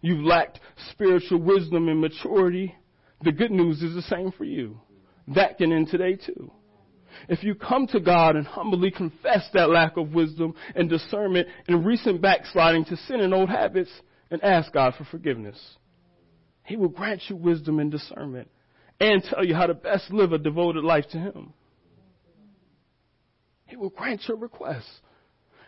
You've 0.00 0.24
lacked 0.24 0.60
spiritual 0.90 1.40
wisdom 1.40 1.88
and 1.88 2.00
maturity. 2.00 2.74
The 3.22 3.32
good 3.32 3.50
news 3.50 3.82
is 3.82 3.94
the 3.94 4.02
same 4.02 4.32
for 4.32 4.44
you. 4.44 4.80
That 5.28 5.58
can 5.58 5.72
end 5.72 5.88
today 5.88 6.16
too. 6.16 6.50
If 7.28 7.42
you 7.42 7.54
come 7.54 7.86
to 7.88 8.00
God 8.00 8.36
and 8.36 8.46
humbly 8.46 8.90
confess 8.90 9.48
that 9.54 9.70
lack 9.70 9.96
of 9.96 10.12
wisdom 10.12 10.54
and 10.74 10.88
discernment 10.88 11.48
and 11.66 11.86
recent 11.86 12.20
backsliding 12.20 12.84
to 12.86 12.96
sin 12.96 13.20
and 13.20 13.32
old 13.32 13.48
habits 13.48 13.90
and 14.30 14.42
ask 14.42 14.72
God 14.72 14.94
for 14.96 15.04
forgiveness, 15.04 15.58
He 16.64 16.76
will 16.76 16.88
grant 16.88 17.22
you 17.28 17.36
wisdom 17.36 17.78
and 17.78 17.90
discernment 17.90 18.48
and 19.00 19.22
tell 19.22 19.44
you 19.44 19.54
how 19.54 19.66
to 19.66 19.74
best 19.74 20.10
live 20.10 20.32
a 20.32 20.38
devoted 20.38 20.84
life 20.84 21.04
to 21.12 21.18
Him. 21.18 21.52
He 23.66 23.76
will 23.76 23.90
grant 23.90 24.22
your 24.28 24.36
requests. 24.36 25.00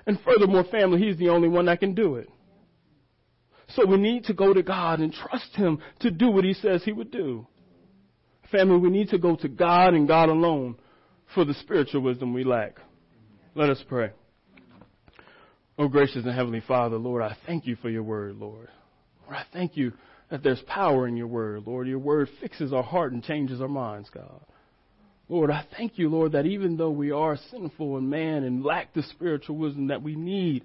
And 0.07 0.19
furthermore, 0.25 0.65
family, 0.65 1.01
He's 1.01 1.19
the 1.19 1.29
only 1.29 1.49
one 1.49 1.67
that 1.67 1.81
can 1.81 1.95
do 1.95 2.17
it. 2.17 2.29
So 3.69 3.85
we 3.85 3.99
need 3.99 4.25
to 4.25 4.35
go 4.35 4.55
to 4.55 4.63
God 4.63 5.01
and 5.01 5.13
trust 5.13 5.55
Him 5.55 5.81
to 6.01 6.11
do 6.11 6.31
what 6.31 6.45
He 6.45 6.55
says 6.55 6.83
He 6.85 6.93
would 6.93 7.11
do. 7.11 7.47
Family, 8.51 8.79
we 8.79 8.91
need 8.91 9.11
to 9.11 9.19
go 9.19 9.37
to 9.37 9.49
God 9.49 9.93
and 9.93 10.09
God 10.09 10.31
alone 10.31 10.77
for 11.35 11.45
the 11.45 11.55
spiritual 11.55 12.01
wisdom 12.01 12.33
we 12.33 12.45
lack. 12.45 12.77
Let 13.55 13.69
us 13.69 13.83
pray. 13.87 14.11
Oh, 15.79 15.89
gracious 15.89 16.25
and 16.25 16.35
heavenly 16.35 16.63
Father, 16.67 16.97
Lord, 16.97 17.23
I 17.23 17.37
thank 17.47 17.67
you 17.67 17.77
for 17.77 17.91
your 17.91 18.03
word, 18.03 18.37
Lord. 18.37 18.69
Lord, 19.25 19.37
I 19.37 19.45
thank 19.53 19.77
you 19.77 19.93
that 20.31 20.43
there's 20.43 20.61
power 20.67 21.09
in 21.09 21.17
your 21.17 21.27
word, 21.27 21.65
Lord. 21.67 21.87
Your 21.89 21.99
word 21.99 22.29
fixes 22.41 22.73
our 22.73 22.83
heart 22.83 23.13
and 23.13 23.23
changes 23.23 23.61
our 23.61 23.69
minds, 23.69 24.11
God. 24.11 24.41
Lord, 25.29 25.51
I 25.51 25.65
thank 25.77 25.99
you, 25.99 26.09
Lord, 26.09 26.33
that 26.33 26.47
even 26.47 26.77
though 26.77 26.91
we 26.91 27.11
are 27.11 27.37
sinful 27.51 27.99
and 27.99 28.09
man 28.09 28.45
and 28.45 28.65
lack 28.65 28.95
the 28.95 29.03
spiritual 29.03 29.57
wisdom 29.57 29.89
that 29.89 30.03
we 30.03 30.17
need 30.17 30.65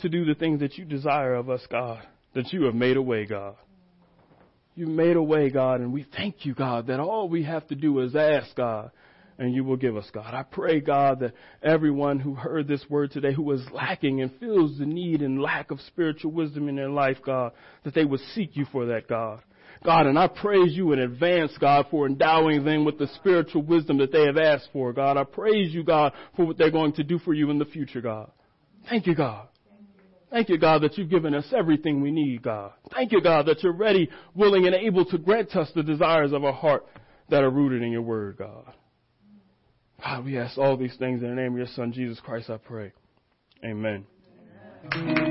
to 0.00 0.08
do 0.08 0.24
the 0.24 0.34
things 0.34 0.60
that 0.60 0.76
you 0.76 0.84
desire 0.84 1.34
of 1.34 1.48
us, 1.48 1.62
God, 1.70 2.06
that 2.34 2.52
you 2.52 2.64
have 2.64 2.74
made 2.74 2.98
a 2.98 3.02
way, 3.02 3.24
God. 3.24 3.56
You 4.74 4.86
made 4.86 5.16
a 5.16 5.22
way, 5.22 5.48
God, 5.48 5.80
and 5.80 5.92
we 5.92 6.06
thank 6.14 6.44
you, 6.44 6.54
God, 6.54 6.88
that 6.88 7.00
all 7.00 7.30
we 7.30 7.44
have 7.44 7.66
to 7.68 7.74
do 7.74 7.98
is 8.00 8.14
ask, 8.14 8.54
God, 8.54 8.90
and 9.38 9.54
you 9.54 9.64
will 9.64 9.76
give 9.76 9.96
us, 9.96 10.08
God. 10.12 10.32
I 10.34 10.42
pray, 10.42 10.80
God, 10.80 11.20
that 11.20 11.34
everyone 11.62 12.18
who 12.18 12.34
heard 12.34 12.66
this 12.66 12.84
word 12.88 13.10
today 13.10 13.32
who 13.32 13.50
is 13.52 13.62
lacking 13.72 14.22
and 14.22 14.30
feels 14.38 14.78
the 14.78 14.86
need 14.86 15.22
and 15.22 15.40
lack 15.40 15.70
of 15.70 15.80
spiritual 15.82 16.32
wisdom 16.32 16.68
in 16.68 16.76
their 16.76 16.90
life, 16.90 17.18
God, 17.24 17.52
that 17.84 17.94
they 17.94 18.04
would 18.04 18.20
seek 18.34 18.56
you 18.56 18.66
for 18.72 18.86
that, 18.86 19.08
God. 19.08 19.42
God, 19.84 20.06
and 20.06 20.18
I 20.18 20.26
praise 20.26 20.72
you 20.72 20.92
in 20.92 21.00
advance, 21.00 21.52
God, 21.60 21.86
for 21.90 22.06
endowing 22.06 22.64
them 22.64 22.84
with 22.84 22.98
the 22.98 23.08
spiritual 23.16 23.62
wisdom 23.62 23.98
that 23.98 24.10
they 24.10 24.24
have 24.24 24.38
asked 24.38 24.70
for, 24.72 24.92
God. 24.92 25.16
I 25.16 25.24
praise 25.24 25.72
you, 25.72 25.84
God, 25.84 26.12
for 26.34 26.46
what 26.46 26.56
they're 26.56 26.70
going 26.70 26.94
to 26.94 27.04
do 27.04 27.18
for 27.18 27.34
you 27.34 27.50
in 27.50 27.58
the 27.58 27.66
future, 27.66 28.00
God. 28.00 28.30
Thank 28.88 29.06
you, 29.06 29.14
God. 29.14 29.48
Thank 30.30 30.48
you, 30.48 30.58
God, 30.58 30.82
that 30.82 30.98
you've 30.98 31.10
given 31.10 31.34
us 31.34 31.46
everything 31.56 32.00
we 32.00 32.10
need, 32.10 32.42
God. 32.42 32.72
Thank 32.92 33.12
you, 33.12 33.20
God, 33.20 33.46
that 33.46 33.62
you're 33.62 33.72
ready, 33.72 34.10
willing, 34.34 34.66
and 34.66 34.74
able 34.74 35.04
to 35.06 35.18
grant 35.18 35.54
us 35.54 35.70
the 35.74 35.82
desires 35.82 36.32
of 36.32 36.44
our 36.44 36.52
heart 36.52 36.84
that 37.28 37.44
are 37.44 37.50
rooted 37.50 37.82
in 37.82 37.92
your 37.92 38.02
word, 38.02 38.36
God. 38.38 38.72
God, 40.02 40.24
we 40.24 40.38
ask 40.38 40.58
all 40.58 40.76
these 40.76 40.96
things 40.96 41.22
in 41.22 41.28
the 41.28 41.34
name 41.34 41.52
of 41.52 41.58
your 41.58 41.66
Son, 41.68 41.92
Jesus 41.92 42.20
Christ, 42.20 42.50
I 42.50 42.58
pray. 42.58 42.92
Amen. 43.64 44.06
Amen. 44.94 45.25